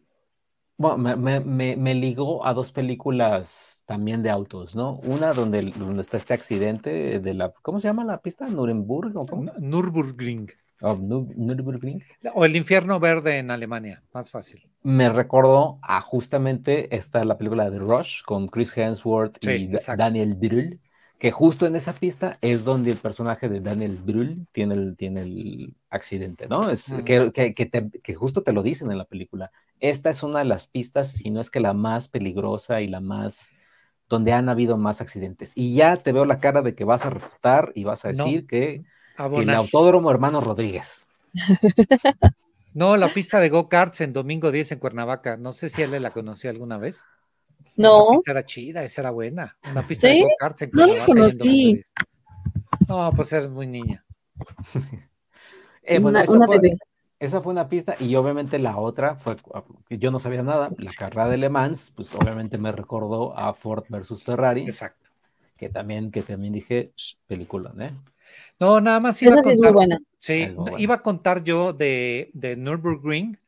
[0.79, 4.99] bueno, me, ligó a dos películas también de autos, ¿no?
[4.99, 8.49] Una donde, donde está este accidente de la, ¿cómo se llama la pista?
[8.49, 9.51] ¿Nuremberg o cómo?
[9.59, 10.51] Nürburgring.
[10.83, 12.03] Oh, Nürburgring.
[12.35, 14.70] O el infierno verde en Alemania, más fácil.
[14.83, 20.79] Me recordó a justamente esta, la película de Rush con Chris Hemsworth y Daniel Brühl
[21.19, 25.21] que justo en esa pista es donde el personaje de Daniel Brühl tiene el, tiene
[25.23, 26.69] el accidente, ¿no?
[26.69, 29.51] Es, que, que, justo te lo dicen en la película.
[29.81, 33.01] Esta es una de las pistas, si no es que la más peligrosa y la
[33.01, 33.55] más
[34.09, 35.53] donde han habido más accidentes.
[35.57, 38.47] Y ya te veo la cara de que vas a refutar y vas a decir
[38.47, 38.83] que,
[39.19, 41.07] el autódromo hermano Rodríguez.
[42.77, 45.39] No, la pista de go-karts en domingo 10 en Cuernavaca.
[45.39, 47.07] No sé si él la conoció alguna vez.
[47.77, 48.03] No.
[48.03, 49.57] Esa pista era chida, esa era buena.
[49.71, 51.81] Una pista de go-karts en No la conocí.
[52.89, 54.05] No, pues eres muy niña.
[55.89, 56.01] Eh,
[57.21, 59.37] esa, fue, una pista y obviamente la otra fue,
[59.89, 63.85] yo no sabía nada, la carrera de Le Mans, pues obviamente me recordó a Ford
[63.89, 64.62] versus Ferrari.
[64.62, 65.07] Exacto.
[65.57, 66.91] Que también, que también dije,
[67.29, 67.93] película, ¿eh?
[68.59, 69.53] No, nada más iba a contar.
[69.53, 69.99] Sí, es muy buena.
[70.19, 70.49] sí
[70.79, 73.39] iba a contar yo de, de Nürburgring,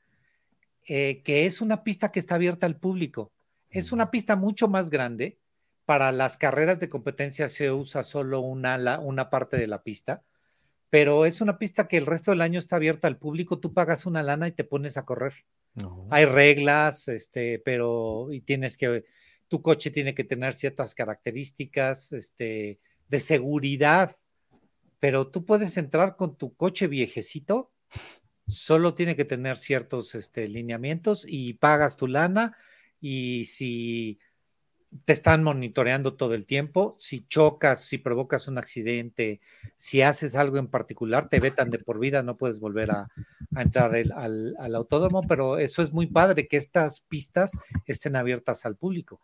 [0.86, 3.32] eh, que es una pista que está abierta al público.
[3.70, 5.38] Es una pista mucho más grande.
[5.84, 10.22] Para las carreras de competencia se usa solo una, una parte de la pista,
[10.90, 14.04] pero es una pista que el resto del año está abierta al público, tú pagas
[14.04, 15.32] una lana y te pones a correr.
[16.10, 19.04] Hay reglas, este, pero y tienes que,
[19.48, 24.14] tu coche tiene que tener ciertas características, este, de seguridad,
[24.98, 27.70] pero tú puedes entrar con tu coche viejecito,
[28.46, 32.56] solo tiene que tener ciertos este, lineamientos y pagas tu lana
[33.00, 34.18] y si
[35.04, 36.96] te están monitoreando todo el tiempo.
[36.98, 39.40] Si chocas, si provocas un accidente,
[39.76, 43.08] si haces algo en particular, te vetan de por vida, no puedes volver a,
[43.56, 47.52] entrar al, al, autódromo, pero eso es muy padre que estas pistas
[47.86, 49.20] estén abiertas al público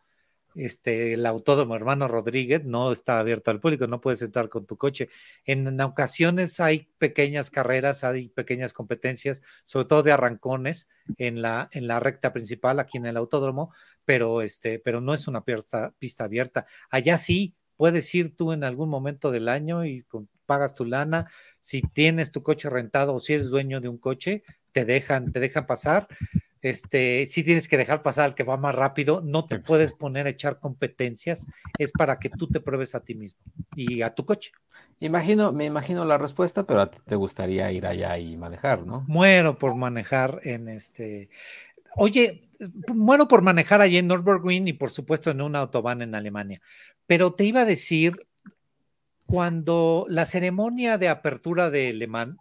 [0.54, 4.76] este, el autódromo hermano Rodríguez no está abierto al público, no puedes entrar con tu
[4.76, 5.08] coche.
[5.44, 10.88] En, ocasiones hay pequeñas carreras, hay pequeñas competencias, sobre todo de arrancones
[11.18, 13.72] en la, en la recta principal aquí en el autódromo,
[14.04, 16.66] pero, este, pero no es una pista, pista abierta.
[16.90, 20.04] Allá sí puedes ir tú en algún momento del año y
[20.46, 21.26] pagas tu lana.
[21.60, 24.42] Si tienes tu coche rentado o si eres dueño de un coche,
[24.72, 26.08] te dejan, te dejan pasar
[26.64, 30.26] este, sí tienes que dejar pasar al que va más rápido, no te puedes poner
[30.26, 31.46] a echar competencias,
[31.78, 33.42] es para que tú te pruebes a ti mismo
[33.76, 34.52] y a tu coche.
[34.98, 39.04] Imagino, me imagino la respuesta, pero a ti te gustaría ir allá y manejar, ¿no?
[39.06, 41.28] Muero por manejar en este.
[41.96, 42.48] Oye,
[42.88, 46.62] muero por manejar allí en Nürburgring y por supuesto en una autobahn en Alemania.
[47.06, 48.26] Pero te iba a decir,
[49.26, 52.38] cuando la ceremonia de apertura de Le Mans,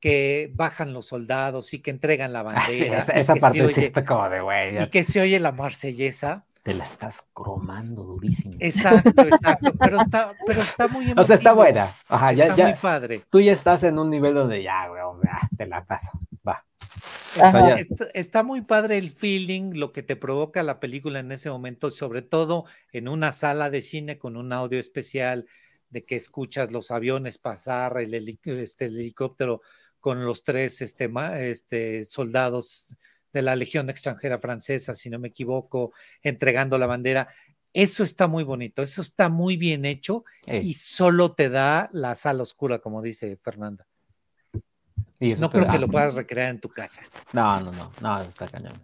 [0.00, 2.98] que bajan los soldados y que entregan la ah, bandera.
[2.98, 4.82] esa, parte sí está como de güey.
[4.82, 6.44] Y que se oye la marsellesa.
[6.62, 8.54] Te la estás cromando durísimo.
[8.58, 9.72] Exacto, exacto.
[9.78, 11.94] Pero está, pero está muy O sea, está buena.
[12.08, 13.22] Ajá, ya, está muy padre.
[13.30, 15.00] Tú ya estás en un nivel donde ya, güey,
[15.56, 16.10] te la paso.
[16.46, 16.64] Va.
[18.14, 22.22] está, muy padre el feeling, lo que te provoca la película en ese momento, sobre
[22.22, 25.46] todo en una sala de cine con un audio especial,
[25.90, 28.12] de que escuchas los aviones pasar, el,
[28.44, 29.62] este, el helicóptero
[30.06, 31.10] con los tres este,
[31.50, 32.96] este, soldados
[33.32, 35.92] de la Legión extranjera francesa, si no me equivoco,
[36.22, 37.26] entregando la bandera.
[37.72, 42.44] Eso está muy bonito, eso está muy bien hecho y solo te da la sala
[42.44, 43.84] oscura, como dice Fernanda.
[45.18, 47.02] no creo que lo puedas recrear en tu casa.
[47.32, 48.74] No, no, no, no, está cañón.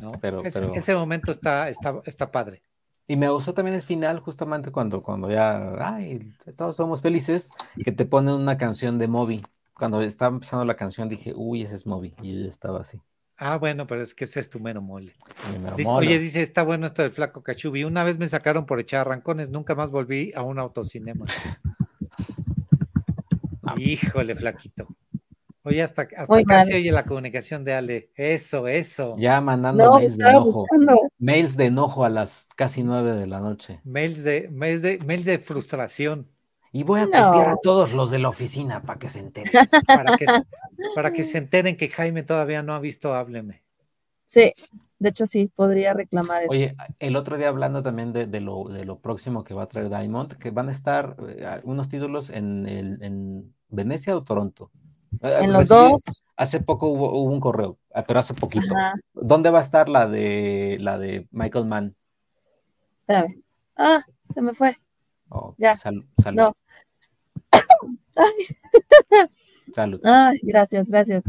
[0.00, 0.10] ¿No?
[0.20, 2.64] Pero, ese, momento está, está, está padre.
[3.06, 7.50] Y me gustó también el final, justamente cuando, cuando ya, ay, todos somos felices,
[7.84, 9.44] que te ponen una canción de Moby
[9.80, 12.14] cuando estaba empezando la canción dije, uy, ese es Moby.
[12.22, 13.00] Y yo estaba así.
[13.38, 15.14] Ah, bueno, pero es que ese es tu mero mole.
[15.86, 17.84] Oye, dice, está bueno esto del flaco cachubi.
[17.84, 21.24] Una vez me sacaron por echar arrancones, nunca más volví a un autocinema.
[23.78, 24.86] Híjole, flaquito.
[25.62, 28.10] Oye, hasta, hasta casi oye la comunicación de Ale.
[28.14, 29.16] Eso, eso.
[29.18, 30.66] Ya mandando mails de enojo.
[31.18, 33.80] Mails de enojo a las casi nueve de la noche.
[33.84, 36.28] Mails de, mails de, mails de frustración.
[36.72, 39.52] Y voy a copiar a todos los de la oficina para que se enteren.
[40.94, 43.62] Para que, se enteren que Jaime todavía no ha visto Hábleme.
[44.24, 44.54] Sí,
[44.98, 46.52] de hecho sí, podría reclamar eso.
[46.52, 49.90] Oye, el otro día hablando también de, lo, de lo próximo que va a traer
[49.90, 54.70] Diamond, que van a estar eh, unos títulos en, el, en Venecia o Toronto.
[55.20, 56.00] Eh, en los dos.
[56.36, 58.74] Hace poco hubo, un correo, ah, pero hace poquito.
[59.12, 61.96] ¿Dónde va a estar la de la de Michael Mann?
[63.00, 63.42] Espérame.
[63.76, 64.00] Ah,
[64.32, 64.76] se me fue.
[65.30, 65.76] Oh, ya.
[65.76, 66.04] salud.
[69.72, 70.00] salud.
[70.04, 71.24] Ay, gracias, gracias.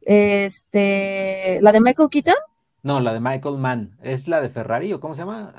[0.00, 2.34] Este, ¿la de Michael Keaton?
[2.82, 3.96] No, la de Michael Mann.
[4.02, 5.54] ¿Es la de Ferrari o cómo se llama?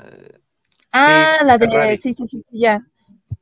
[0.92, 2.86] Ah, la de, sí, sí, sí, ya.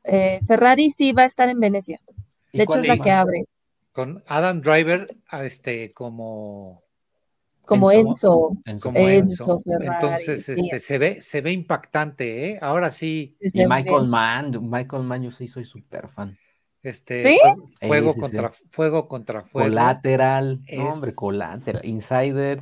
[0.04, 2.00] Eh, Ferrari sí va a estar en Venecia.
[2.52, 3.44] De hecho, es la que abre.
[3.92, 6.83] Con Adam Driver, este, como
[7.64, 8.56] como Enzo.
[8.64, 8.92] Enzo.
[8.94, 12.58] Entonces, este, se ve, se ve impactante, ¿eh?
[12.60, 13.36] Ahora sí.
[13.40, 16.36] Y Michael Mann, Michael Mann, yo sí soy súper fan.
[16.82, 17.38] Este, ¿Sí?
[17.80, 19.70] fuego, contra, fuego contra fuego.
[19.70, 22.60] Collateral, hombre, Collateral, Insider.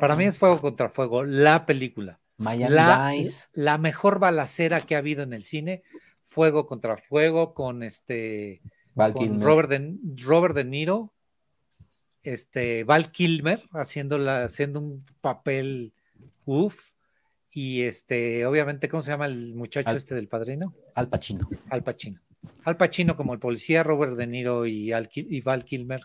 [0.00, 2.18] Para mí es fuego contra fuego, la película.
[2.38, 3.12] Miami la,
[3.52, 5.84] la mejor balacera que ha habido en el cine,
[6.24, 8.62] fuego contra fuego, con este
[8.94, 11.11] con Robert, de, Robert De Niro,
[12.22, 14.16] este, Val Kilmer haciendo
[14.80, 15.92] un papel
[16.44, 16.92] uff.
[17.54, 20.74] Y este, obviamente, ¿cómo se llama el muchacho este del padrino?
[20.94, 21.48] Al Pacino.
[21.68, 22.20] Al Pacino.
[22.64, 24.90] Al Pacino como el policía, Robert De Niro y,
[25.44, 26.00] Val Kilmer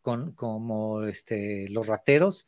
[0.00, 2.46] con, como este, los rateros.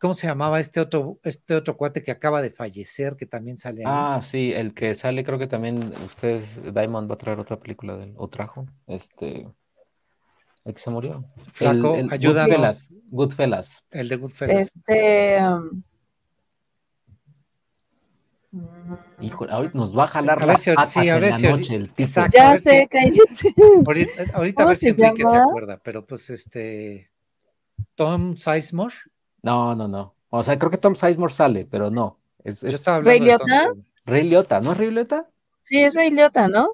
[0.00, 3.82] ¿Cómo se llamaba este otro, este otro cuate que acaba de fallecer, que también sale
[3.82, 3.86] ahí?
[3.86, 7.98] Ah, sí, el que sale, creo que también ustedes, Diamond va a traer otra película
[7.98, 9.46] del, o trajo, este,
[10.64, 11.24] el que se murió.
[11.52, 13.84] Flaco, el, Goodfellas, Goodfellas.
[13.90, 14.58] El de Goodfellas.
[14.76, 15.38] Este.
[15.42, 15.82] Um.
[19.20, 21.30] Híjole, ahorita nos va a jalar A la ver si- patas sí, a en ver
[21.30, 23.54] la si- noche el a Ya sé, cállese.
[23.86, 27.10] Ahorita, ahorita a ¿Cómo ver si se Enrique se acuerda, pero pues este.
[27.94, 28.94] Tom Sizemore.
[29.42, 30.14] No, no, no.
[30.30, 32.18] O sea, creo que Tom Sizemore sale, pero no.
[32.42, 33.80] Es, Yo es estaba hablando de Tom ¿Ray Liotta?
[34.06, 35.30] Ray Liotta, ¿no es Ray Liotta?
[35.58, 36.70] Sí, es Ray Liotta, ¿no?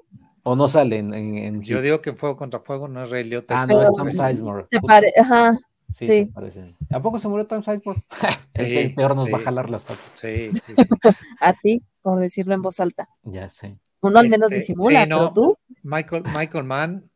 [0.49, 1.83] ¿O no sale en, en, en Yo Hit?
[1.83, 3.61] digo que Fuego contra Fuego no es Ray Liotta.
[3.61, 4.65] Ah, no, es Tom Sizemore.
[4.65, 5.57] Se pare, ajá,
[5.93, 6.25] Sí, sí.
[6.25, 6.75] se parece.
[6.91, 8.01] ¿A poco se murió Tom Sizemore?
[8.53, 10.11] el, Sí, el peor nos va a jalar las patas.
[10.15, 10.75] Sí, sí, sí.
[11.41, 13.07] a ti, por decirlo en voz alta.
[13.23, 13.77] Ya sé.
[14.01, 15.17] Uno al menos Este, disimula, sí, no.
[15.17, 15.57] pero tú.
[15.83, 17.09] Michael, Michael Mann.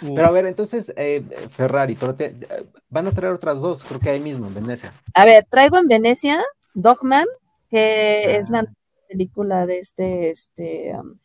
[0.00, 3.84] uf, Pero a ver, entonces, eh, Ferrari, pero te- eh, van a traer otras dos,
[3.84, 4.92] creo que ahí mismo, en Venecia.
[5.14, 6.40] A ver, traigo en Venecia
[6.74, 7.26] Dogman,
[7.68, 8.30] que Ah.
[8.36, 8.66] es la
[9.08, 10.92] película de este, este.
[10.96, 11.18] um,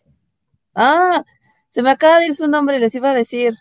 [0.74, 1.24] ah,
[1.74, 3.56] se me acaba de ir su nombre, les iba a decir.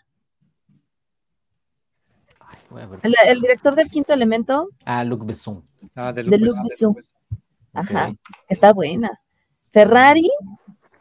[2.39, 2.99] Ay, voy a ver.
[3.03, 5.63] El, el director del quinto elemento, Ah, Luc Besson.
[5.95, 6.95] ah, de de Luc Besson.
[7.73, 8.13] Ajá,
[8.49, 9.19] está buena.
[9.71, 10.29] Ferrari,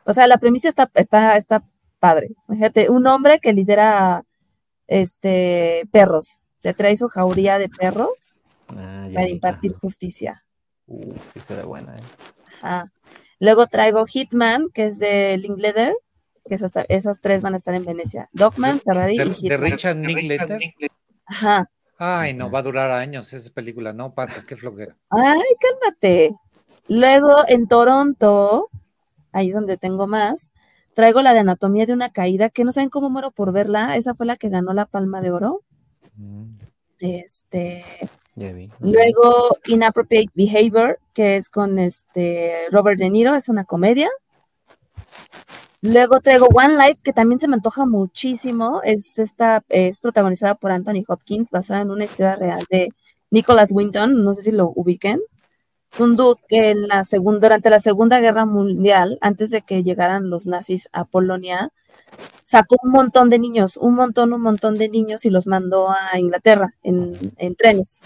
[0.07, 1.63] o sea, la premisa está, está, está
[1.99, 2.31] padre.
[2.49, 4.25] Fíjate, un hombre que lidera
[4.87, 8.39] este perros, se trae su jauría de perros
[8.75, 10.47] Ah, para impartir justicia.
[10.87, 12.01] Uh, sí se ve buena, ¿eh?
[12.63, 12.87] Ajá.
[13.39, 15.95] Luego traigo Hitman, que es de Linklater,
[16.49, 18.29] que esas, tres van a estar en Venecia.
[18.33, 19.61] Dogman, Ferrari De, y de Hitman.
[19.71, 20.61] Richard Linklater.
[21.27, 21.67] Ajá.
[21.99, 23.93] Ay, no, va a durar años esa película.
[23.93, 24.97] No pasa, qué flojera.
[25.11, 26.31] Ay, cálmate.
[26.89, 28.69] Luego en Toronto,
[29.31, 30.51] ahí es donde tengo más,
[30.95, 33.97] traigo la de Anatomía de una caída, que no saben cómo muero por verla.
[33.97, 35.63] Esa fue la que ganó la Palma de Oro.
[36.17, 36.59] Mm,
[36.99, 37.85] Este,
[38.35, 44.09] luego Inappropriate Behavior, que es con este Robert De Niro, es una comedia.
[45.83, 48.81] Luego traigo One Life, que también se me antoja muchísimo.
[48.85, 52.91] Es esta, es protagonizada por Anthony Hopkins, basada en una historia real de
[53.33, 55.21] Nicholas Winton, no sé si lo ubiquen.
[55.93, 59.83] Es un dude que en la segunda, durante la Segunda Guerra Mundial, antes de que
[59.83, 61.71] llegaran los nazis a Polonia,
[62.45, 66.19] sacó un montón de niños, un montón, un montón de niños y los mandó a
[66.19, 68.01] Inglaterra en, en trenes,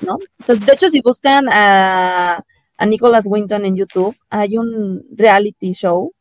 [0.00, 0.18] ¿no?
[0.40, 2.44] Entonces, de hecho, si buscan a,
[2.76, 6.12] a Nicholas Winton en YouTube, hay un reality show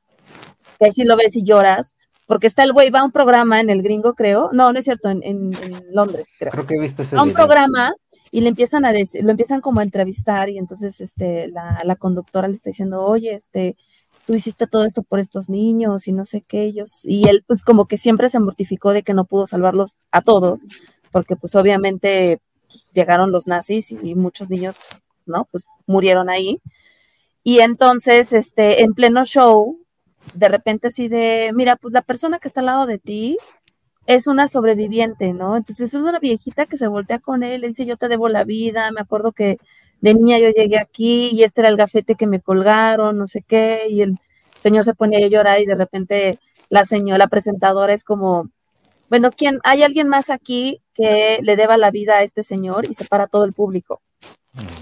[0.80, 3.60] que ahí sí lo ves y lloras, porque está el güey, va a un programa
[3.60, 4.50] en el gringo, creo.
[4.54, 6.52] No, no es cierto, en, en- en Londres, creo.
[6.52, 7.38] Creo que he visto ese A un video.
[7.46, 7.94] programa
[8.32, 11.96] y le empiezan a decir, lo empiezan como a entrevistar y entonces este, la, la
[11.96, 13.76] conductora le está diciendo, oye, este,
[14.26, 17.00] tú hiciste todo esto por estos niños y no sé qué ellos.
[17.04, 20.66] Y él pues como que siempre se mortificó de que no pudo salvarlos a todos,
[21.12, 24.78] porque pues obviamente pues, llegaron los nazis y muchos niños,
[25.26, 25.48] ¿no?
[25.52, 26.62] Pues murieron ahí.
[27.44, 29.80] Y entonces, este, en pleno show,
[30.34, 33.38] de repente así de, mira, pues la persona que está al lado de ti
[34.06, 35.58] es una sobreviviente, ¿no?
[35.58, 38.44] Entonces es una viejita que se voltea con él, le dice, yo te debo la
[38.44, 39.58] vida, me acuerdo que
[40.02, 43.44] de niña yo llegué aquí y este era el gafete que me colgaron, no sé
[43.48, 44.18] qué, y el
[44.60, 48.50] señor se ponía a llorar y de repente la señora, la presentadora es como,
[49.10, 52.94] bueno, ¿quién, hay alguien más aquí que le deba la vida a este señor y
[52.96, 54.02] se para todo el público?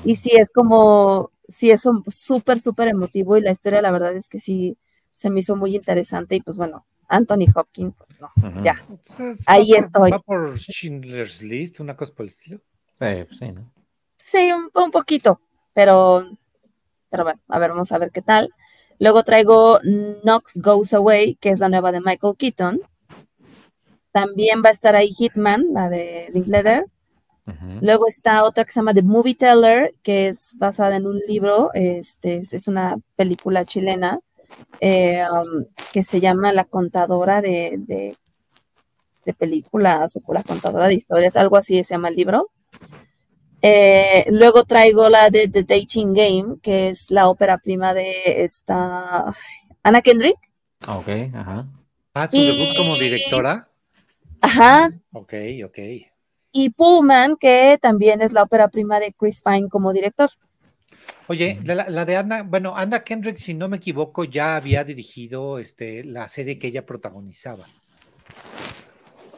[0.04, 4.16] Y sí, es como, sí, es un- súper, súper emotivo y la historia, la verdad
[4.16, 4.78] es que sí,
[5.18, 8.76] se me hizo muy interesante y pues bueno, Anthony Hopkins, pues no, ya.
[8.88, 10.12] Entonces, Ahí va por- estoy.
[10.12, 12.60] Va por Schindler's List, una cosa por el estilo.
[13.00, 13.72] Eh, pues sí, ¿no?
[14.16, 15.42] Sí, un, un poquito,
[15.74, 16.30] pero,
[17.10, 18.54] pero bueno, a ver, vamos a ver qué tal.
[19.00, 19.80] Luego traigo
[20.24, 22.82] Knox Goes Away, que es la nueva de Michael Keaton.
[24.12, 26.86] También va a estar ahí Hitman, la de Linklater.
[27.48, 27.80] Ujú.
[27.82, 31.70] Luego está otra que se llama The Movie Teller, que es basada en un libro,
[31.74, 34.20] este, es, es una película chilena,
[34.80, 38.16] eh, um, que se llama La contadora de, de,
[39.26, 42.50] de películas o la contadora de historias, algo así se llama el libro.
[43.62, 49.30] Eh, luego traigo la de The Dating Game, que es la ópera prima de esta
[49.30, 49.34] ay,
[49.84, 50.38] Anna Kendrick.
[50.88, 51.68] Ok, ajá.
[52.14, 53.68] Ah, su Y- debut como directora.
[54.42, 54.90] Ajá.
[55.12, 55.34] Ok,
[55.66, 55.80] ok.
[56.52, 60.30] Y Pullman, que también es la ópera prima de Chris Pine como director.
[61.30, 65.60] Oye, la, la de Anna, bueno, Anna Kendrick, si no me equivoco, ya había dirigido
[65.60, 67.66] este, la serie que ella protagonizaba.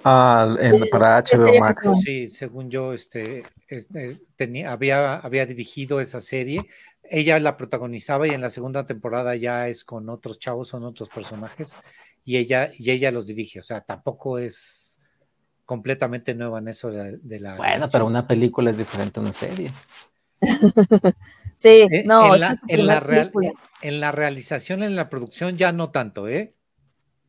[0.04, 1.90] Ah, en- para HBO Max.
[2.04, 6.62] Sí, según yo, este, este, tenía, había, había dirigido esa serie.
[7.04, 11.10] Ella la protagonizaba y en la segunda temporada ya es con otros chavos, son otros
[11.10, 11.76] personajes,
[12.24, 13.60] y ella, y ella los dirige.
[13.60, 15.02] O sea, tampoco es
[15.66, 17.18] completamente nueva en eso de la.
[17.20, 19.72] de la Bueno, pero una película es diferente a una serie.
[21.60, 23.52] Sí, Eh, no, en, la, es en, la primer real- película.
[23.82, 26.54] en la realización, en la producción, ya no tanto, ¿eh?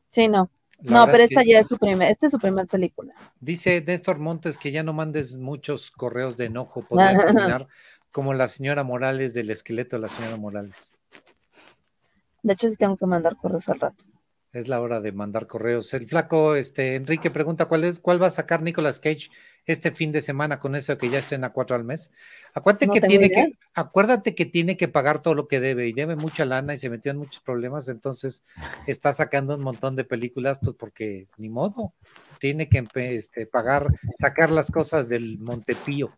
[0.09, 0.49] Sí, no.
[0.83, 3.13] La No, pero es esta que ya es su primer, esta es su primer película.
[3.41, 7.67] Dice Néstor Montes que ya no mandes muchos correos de enojo, podría terminar
[8.13, 10.93] como la señora Morales del esqueleto de la señora Morales.
[12.45, 14.05] De hecho, sí tengo que mandar correos al rato.
[14.53, 15.93] Es la hora de mandar correos.
[15.93, 19.29] El flaco, este, Enrique pregunta cuál es, cuál va a sacar Nicolas Cage
[19.73, 22.13] este fin de semana con eso que ya estrena cuatro al mes.
[22.55, 26.17] Acuérdate que tiene que, acuérdate que tiene que pagar todo lo que debe y debe
[26.17, 28.43] mucha lana y se metió en muchos problemas, entonces
[28.87, 31.95] está sacando un montón de películas, pues porque ni modo,
[32.39, 36.11] tiene que este, pagar, sacar las cosas del Montepío.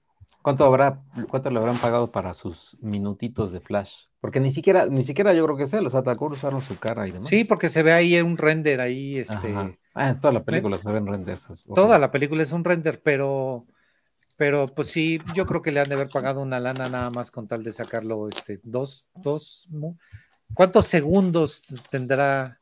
[0.42, 1.00] ¿Cuánto habrá,
[1.30, 4.07] cuánto le habrán pagado para sus minutitos de flash?
[4.20, 7.12] Porque ni siquiera, ni siquiera yo creo que sea, los atacó usaron su cara y
[7.12, 7.28] demás.
[7.28, 9.55] Sí, porque se ve ahí un render ahí, este.
[9.95, 11.64] Ah, en toda la película se ven renders.
[11.74, 13.66] Toda la película es un render, pero,
[14.36, 17.30] pero pues sí, yo creo que le han de haber pagado una lana nada más
[17.30, 19.68] con tal de sacarlo, este, dos, dos,
[20.55, 22.59] ¿cuántos segundos tendrá?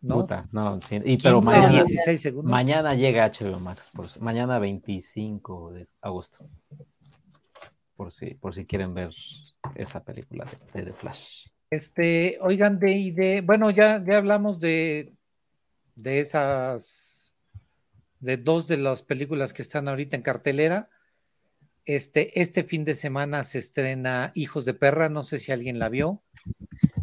[0.00, 0.26] ¿no?
[0.52, 1.84] no, y, pero mañana,
[2.42, 6.48] mañana llega HBO Max, por, mañana 25 de agosto.
[7.96, 9.10] Por si, por si quieren ver
[9.76, 10.44] esa película
[10.74, 11.46] de, The Flash.
[11.70, 15.13] Este, oigan, de, de bueno, ya, ya hablamos de,
[15.96, 17.36] de esas,
[18.20, 20.90] de dos de las películas que están ahorita en cartelera.
[21.84, 25.90] Este, este fin de semana se estrena Hijos de Perra, no sé si alguien la
[25.90, 26.22] vio.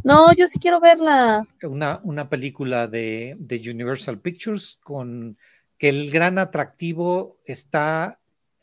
[0.03, 1.45] No, yo sí quiero verla.
[1.61, 5.37] Una, una película de, Universal Pictures con
[5.77, 8.19] que el gran atractivo está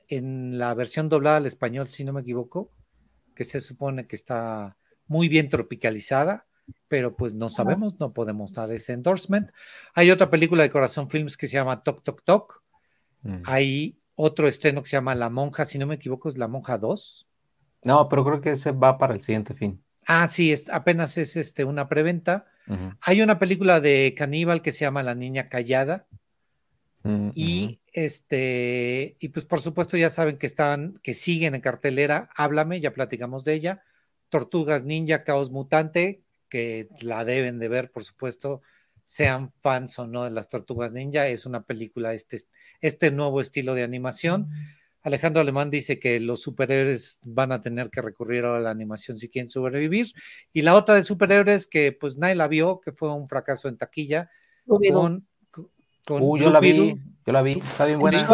[0.08, 2.72] en la versión doblada al español, si no me equivoco,
[3.34, 4.76] que se supone que está
[5.06, 6.47] muy bien tropicalizada,
[6.88, 9.50] pero pues no sabemos, no podemos dar ese endorsement.
[9.94, 12.62] Hay otra película de Corazón Films que se llama Toc Toc Toc.
[13.22, 13.42] Mm.
[13.44, 16.78] Hay otro estreno que se llama La Monja, si no me equivoco, es La Monja
[16.78, 17.26] 2.
[17.84, 19.82] No, pero creo que ese va para el siguiente fin.
[20.06, 22.46] Ah, sí, es, apenas es este, una preventa.
[23.00, 26.06] Hay una película de caníbal que se llama La Niña Callada.
[27.02, 32.28] Mm, y este, y pues por supuesto ya saben que están, que siguen en cartelera.
[32.36, 33.82] Háblame, ya platicamos de ella.
[34.28, 38.62] Tortugas Ninja, Caos Mutante, que la deben de ver, por supuesto,
[39.05, 41.26] sean fans o no de las Tortugas Ninja.
[41.28, 42.40] Es una película, este,
[42.80, 44.51] este nuevo estilo de animación.
[45.03, 49.28] Alejandro Alemán dice que los superhéroes van a tener que recurrir a la animación si
[49.28, 50.09] quieren sobrevivir.
[50.53, 53.78] Y la otra de superhéroes que pues nadie la vio, que fue un fracaso en
[53.78, 54.28] taquilla.
[54.66, 55.26] Con,
[56.09, 56.94] uh, yo la vi,
[57.24, 58.26] yo la vi, está bien buena.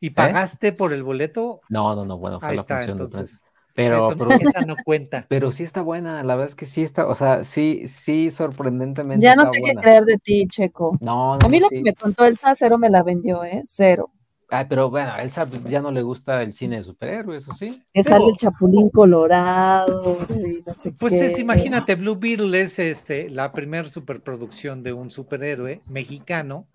[0.00, 0.10] ¿Y ¿Eh?
[0.12, 1.60] pagaste por el boleto?
[1.68, 3.42] No, no, no, bueno, fue la función entonces,
[3.74, 5.26] pero, pero esa no cuenta.
[5.28, 9.24] Pero sí está buena, la verdad es que sí está, o sea, sí, sí, sorprendentemente.
[9.24, 10.96] Ya no sé qué creer de ti, Checo.
[11.00, 13.62] No, no A mí lo que me contó Elsa, cero me la vendió, ¿eh?
[13.66, 14.10] Cero.
[14.52, 17.84] Ay, pero bueno, a Elsa ya no le gusta el cine de superhéroes, ¿o sí?
[17.94, 20.18] Que sale el Chapulín Colorado,
[20.66, 25.82] no sé Pues es, imagínate, Blue Beetle es este, la primera superproducción de un superhéroe
[25.86, 26.66] mexicano.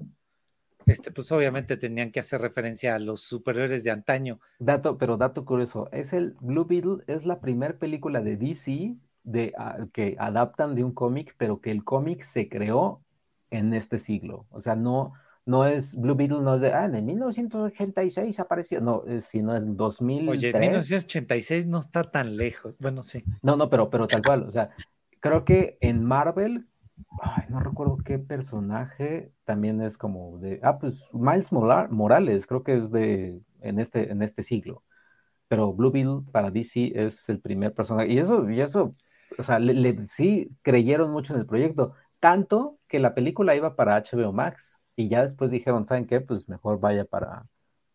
[0.85, 4.39] Este, pues obviamente tenían que hacer referencia a los superhéroes de antaño.
[4.59, 9.53] Dato, pero dato curioso, es el Blue Beetle, es la primera película de DC de,
[9.57, 13.01] ah, que adaptan de un cómic, pero que el cómic se creó
[13.49, 14.45] en este siglo.
[14.51, 15.13] O sea, no,
[15.45, 19.63] no es Blue Beetle, no es de, ah, en el 1986 apareció, no, sino es
[19.75, 20.29] 2000.
[20.29, 23.23] Oye, 1986 no está tan lejos, bueno, sí.
[23.41, 24.69] No, no, pero, pero tal cual, o sea,
[25.19, 26.67] creo que en Marvel,
[27.21, 32.75] ay, no recuerdo qué personaje también es como de, ah, pues Miles Morales, creo que
[32.75, 34.83] es de, en este, en este siglo,
[35.47, 38.95] pero Blue Beetle para DC es el primer personaje, y eso, y eso,
[39.37, 39.59] o sea,
[40.03, 45.09] sí creyeron mucho en el proyecto, tanto que la película iba para HBO Max y
[45.09, 46.21] ya después dijeron, ¿saben qué?
[46.21, 47.45] Pues mejor vaya para...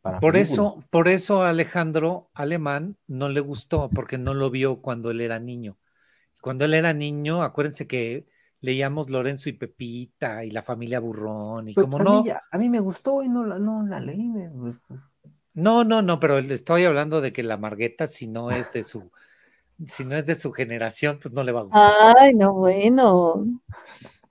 [0.02, 5.10] para por eso, por eso Alejandro Alemán no le gustó, porque no lo vio cuando
[5.10, 5.78] él era niño.
[6.40, 8.26] Cuando él era niño, acuérdense que
[8.60, 12.24] leíamos Lorenzo y Pepita y la familia Burrón y pues como no.
[12.50, 14.32] a mí me gustó y no la, no la leí.
[15.54, 18.84] No, no, no, pero le estoy hablando de que la Margueta, si no es de
[18.84, 19.10] su,
[19.86, 22.16] si no es de su generación, pues no le va a gustar.
[22.18, 23.46] Ay, no, bueno.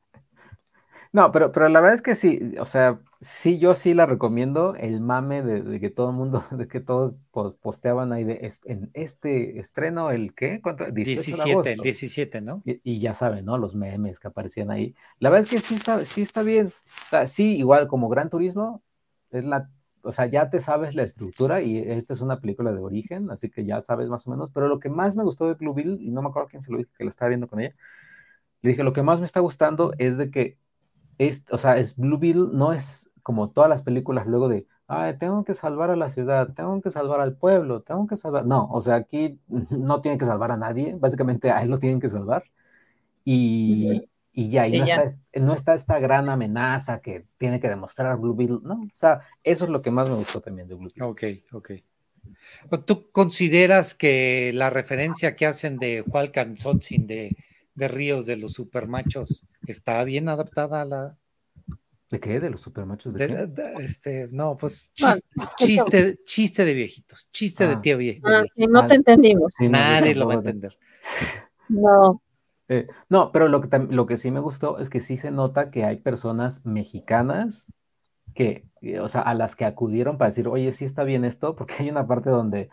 [1.11, 4.75] No, pero, pero la verdad es que sí, o sea, sí, yo sí la recomiendo,
[4.75, 7.27] el mame de, que todo el mundo, de que todos
[7.61, 10.89] posteaban ahí de en este estreno, el qué, ¿cuánto?
[10.89, 12.61] 17, el 17, ¿no?
[12.65, 13.57] Y, ya saben, ¿no?
[13.57, 14.95] Los memes que aparecían ahí.
[15.19, 16.67] La verdad es que sí está, sí está bien.
[16.67, 18.83] O sea, sí, igual como Gran Turismo,
[19.31, 19.69] es la,
[20.01, 23.49] o sea, ya te sabes la estructura y esta es una película de origen, así
[23.49, 25.99] que ya sabes más o menos, pero lo que más me gustó de Blue Bill,
[26.01, 27.75] y no me acuerdo quién se lo dije, que lo estaba viendo con ella,
[28.61, 30.57] le dije, lo que más me está gustando es de que
[31.17, 35.15] es, o sea, es Blue Beetle, no es como todas las películas luego de, ay,
[35.19, 38.47] tengo que salvar a la ciudad, tengo que salvar al pueblo, tengo que salvar.
[38.47, 41.99] No, o sea, aquí no tienen que salvar a nadie, básicamente a él lo tienen
[41.99, 42.43] que salvar.
[43.23, 45.03] Y, y ya, y no, está,
[45.39, 48.81] no está, esta gran amenaza que tiene que demostrar Blue Beetle, ¿no?
[48.81, 51.03] O sea, eso es lo que más me gustó también de Blue Beetle.
[51.03, 51.71] Ok, ok.
[52.85, 57.37] ¿Tú consideras que la referencia que hacen de Juan Sotzin de
[57.79, 61.17] de Ríos de los supermachos está bien adaptada a la.
[62.09, 62.39] ¿De qué?
[62.39, 63.13] ¿De los supermachos?
[63.13, 64.91] ¿De, de, este, no, pues
[65.57, 67.81] chiste, chiste, de viejitos, chiste de ah.
[67.81, 68.27] tío viejo.
[68.27, 69.51] Ah, no te entendimos.
[69.59, 70.77] Nadie lo va a entender.
[71.67, 72.21] No.
[72.67, 75.69] Eh, no, pero lo que, lo que sí me gustó es que sí se nota
[75.69, 77.73] que hay personas mexicanas
[78.33, 78.65] que,
[79.01, 81.89] o sea, a las que acudieron para decir, oye, sí está bien esto, porque hay
[81.89, 82.69] una parte donde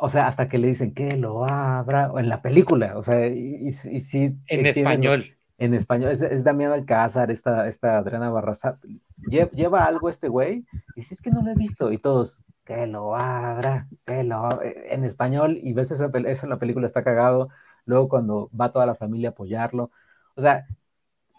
[0.00, 3.70] o sea, hasta que le dicen que lo abra, en la película, o sea, y,
[3.70, 4.36] sí.
[4.46, 5.36] En español.
[5.62, 8.80] En español, es, es Damián Alcázar, esta, esta Adriana Barraza,
[9.28, 10.64] lleva, algo este güey,
[10.96, 14.60] y si es que no lo he visto, y todos, que lo abra, que lo
[14.62, 17.48] en español, y ves eso, eso en la película, está cagado,
[17.84, 19.92] luego cuando va toda la familia a apoyarlo,
[20.34, 20.66] o sea,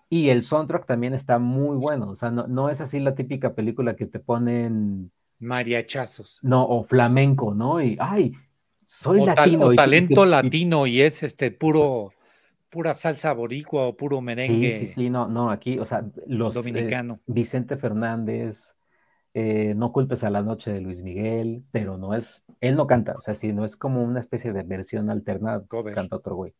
[0.07, 3.55] y el soundtrack también está muy bueno, o sea, no, no es así la típica
[3.55, 6.39] película que te ponen mariachazos.
[6.43, 7.81] No, o flamenco, ¿no?
[7.81, 8.33] Y, ay,
[8.85, 9.65] soy latino.
[9.65, 12.13] o talento latino y es este puro,
[12.73, 14.79] pura salsa boricua o puro merengue.
[14.79, 16.55] Sí, sí, sí, no, no, aquí, o sea, los.
[16.55, 17.19] Dominicano.
[17.27, 18.75] Vicente Fernández,
[19.35, 23.13] eh, No culpes a la noche de Luis Miguel, pero no es, él no canta,
[23.13, 25.63] o sea, sí, no es como una especie de versión alterna,
[25.93, 26.55] canta otro güey.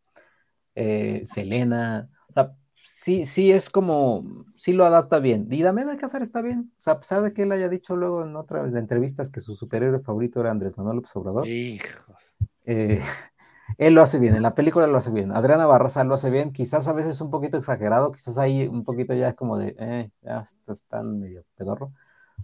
[0.76, 5.48] Eh, Selena, o sea, sí, sí es como, sí lo adapta bien.
[5.50, 6.72] Y Damián Alcázar está bien.
[6.78, 9.40] O sea, a pesar de que él haya dicho luego en otra de entrevistas que
[9.40, 11.48] su superhéroe favorito era Andrés Manuel López Obrador.
[11.48, 12.36] Hijos.
[12.66, 13.02] Eh,
[13.78, 15.32] él lo hace bien, en la película lo hace bien.
[15.32, 19.14] Adriana Barraza lo hace bien, quizás a veces un poquito exagerado, quizás ahí un poquito
[19.14, 21.92] ya es como de, eh, ya esto está medio pedorro.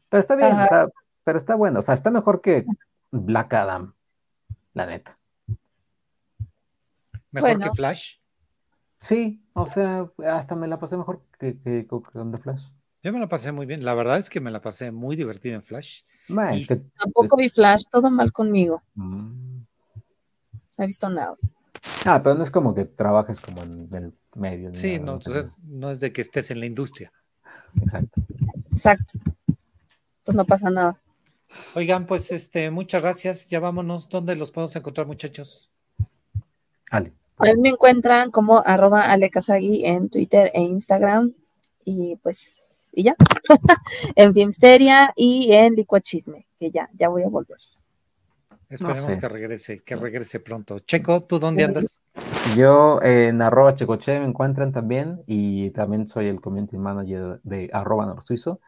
[0.10, 0.88] Pero está bien, o sea,
[1.24, 2.66] pero está bueno, o sea, está mejor que
[3.12, 3.94] Black Adam,
[4.74, 5.18] la neta.
[7.32, 8.18] ¿Mejor que Flash?
[8.98, 12.70] Sí, o sea, hasta me la pasé mejor que, con The Flash.
[13.02, 13.86] Yo me la pasé muy bien.
[13.86, 16.02] La verdad es que me la pasé muy divertida en Flash.
[16.98, 18.84] Tampoco vi Flash, todo mal conmigo.
[18.96, 19.49] Mm.
[20.80, 21.36] No he visto nada.
[22.06, 24.74] Ah, pero no es como que trabajes como en el medio.
[24.74, 27.12] Sí, no, entonces no es de que estés en la industria.
[27.82, 28.22] Exacto.
[28.72, 29.20] Exacto.
[29.50, 31.02] Entonces no pasa nada.
[31.76, 33.50] Oigan, pues este, muchas gracias.
[33.50, 34.08] Ya vámonos.
[34.08, 35.70] ¿Dónde los podemos encontrar, muchachos?
[36.92, 37.12] Ale.
[37.40, 41.34] A mí me encuentran como arroba alekazagi en Twitter e Instagram.
[41.84, 43.18] Y pues, y ya.
[44.16, 47.58] en Filmsteria y en Licuachisme, que ya, ya voy a volver.
[48.70, 50.80] Esperemos que regrese, que regrese pronto.
[50.80, 52.00] Checo, ¿tú dónde andas?
[52.56, 58.06] Yo en arroba checoche me encuentran también y también soy el community manager de arroba
[58.06, 58.60] norsuizo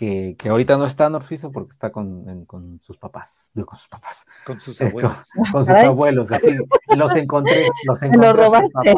[0.00, 4.26] que, ahorita no está Norfiso porque está con, sus papás, digo, con sus papás.
[4.46, 5.30] Con sus abuelos.
[5.52, 6.56] con, sus abuelos, así.
[6.96, 8.28] Los encontré, los encontré.
[8.28, 8.94] Lo robaste.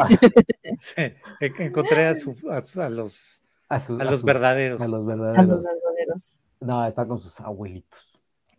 [0.79, 1.01] Sí,
[1.41, 4.81] encontré a, a, los, a, los verdaderos.
[4.81, 5.65] A los verdaderos.
[6.61, 8.12] No, está con sus abuelitos.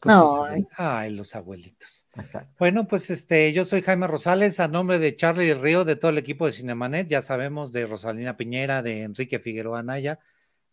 [0.04, 0.46] No.
[0.76, 2.06] Ay, los abuelitos.
[2.16, 2.54] Exacto.
[2.58, 6.18] Bueno, pues este, yo soy Jaime Rosales, a nombre de Charlie Río, de todo el
[6.18, 10.18] equipo de Cinemanet, ya sabemos de Rosalina Piñera, de Enrique Figueroa Anaya,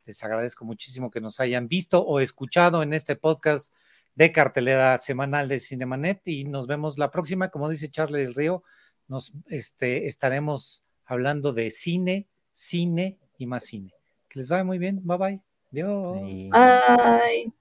[0.06, 3.74] les agradezco muchísimo que nos hayan visto o escuchado en este podcast
[4.16, 7.50] de cartelera semanal de Cinemanet y nos vemos la próxima.
[7.50, 8.64] Como dice Charlie Río,
[9.08, 13.94] nos este, estaremos hablando de cine, cine y más cine.
[14.28, 15.02] Que les vaya muy bien.
[15.04, 15.42] Bye bye.
[15.72, 16.52] Adiós.
[16.52, 17.61] Bye.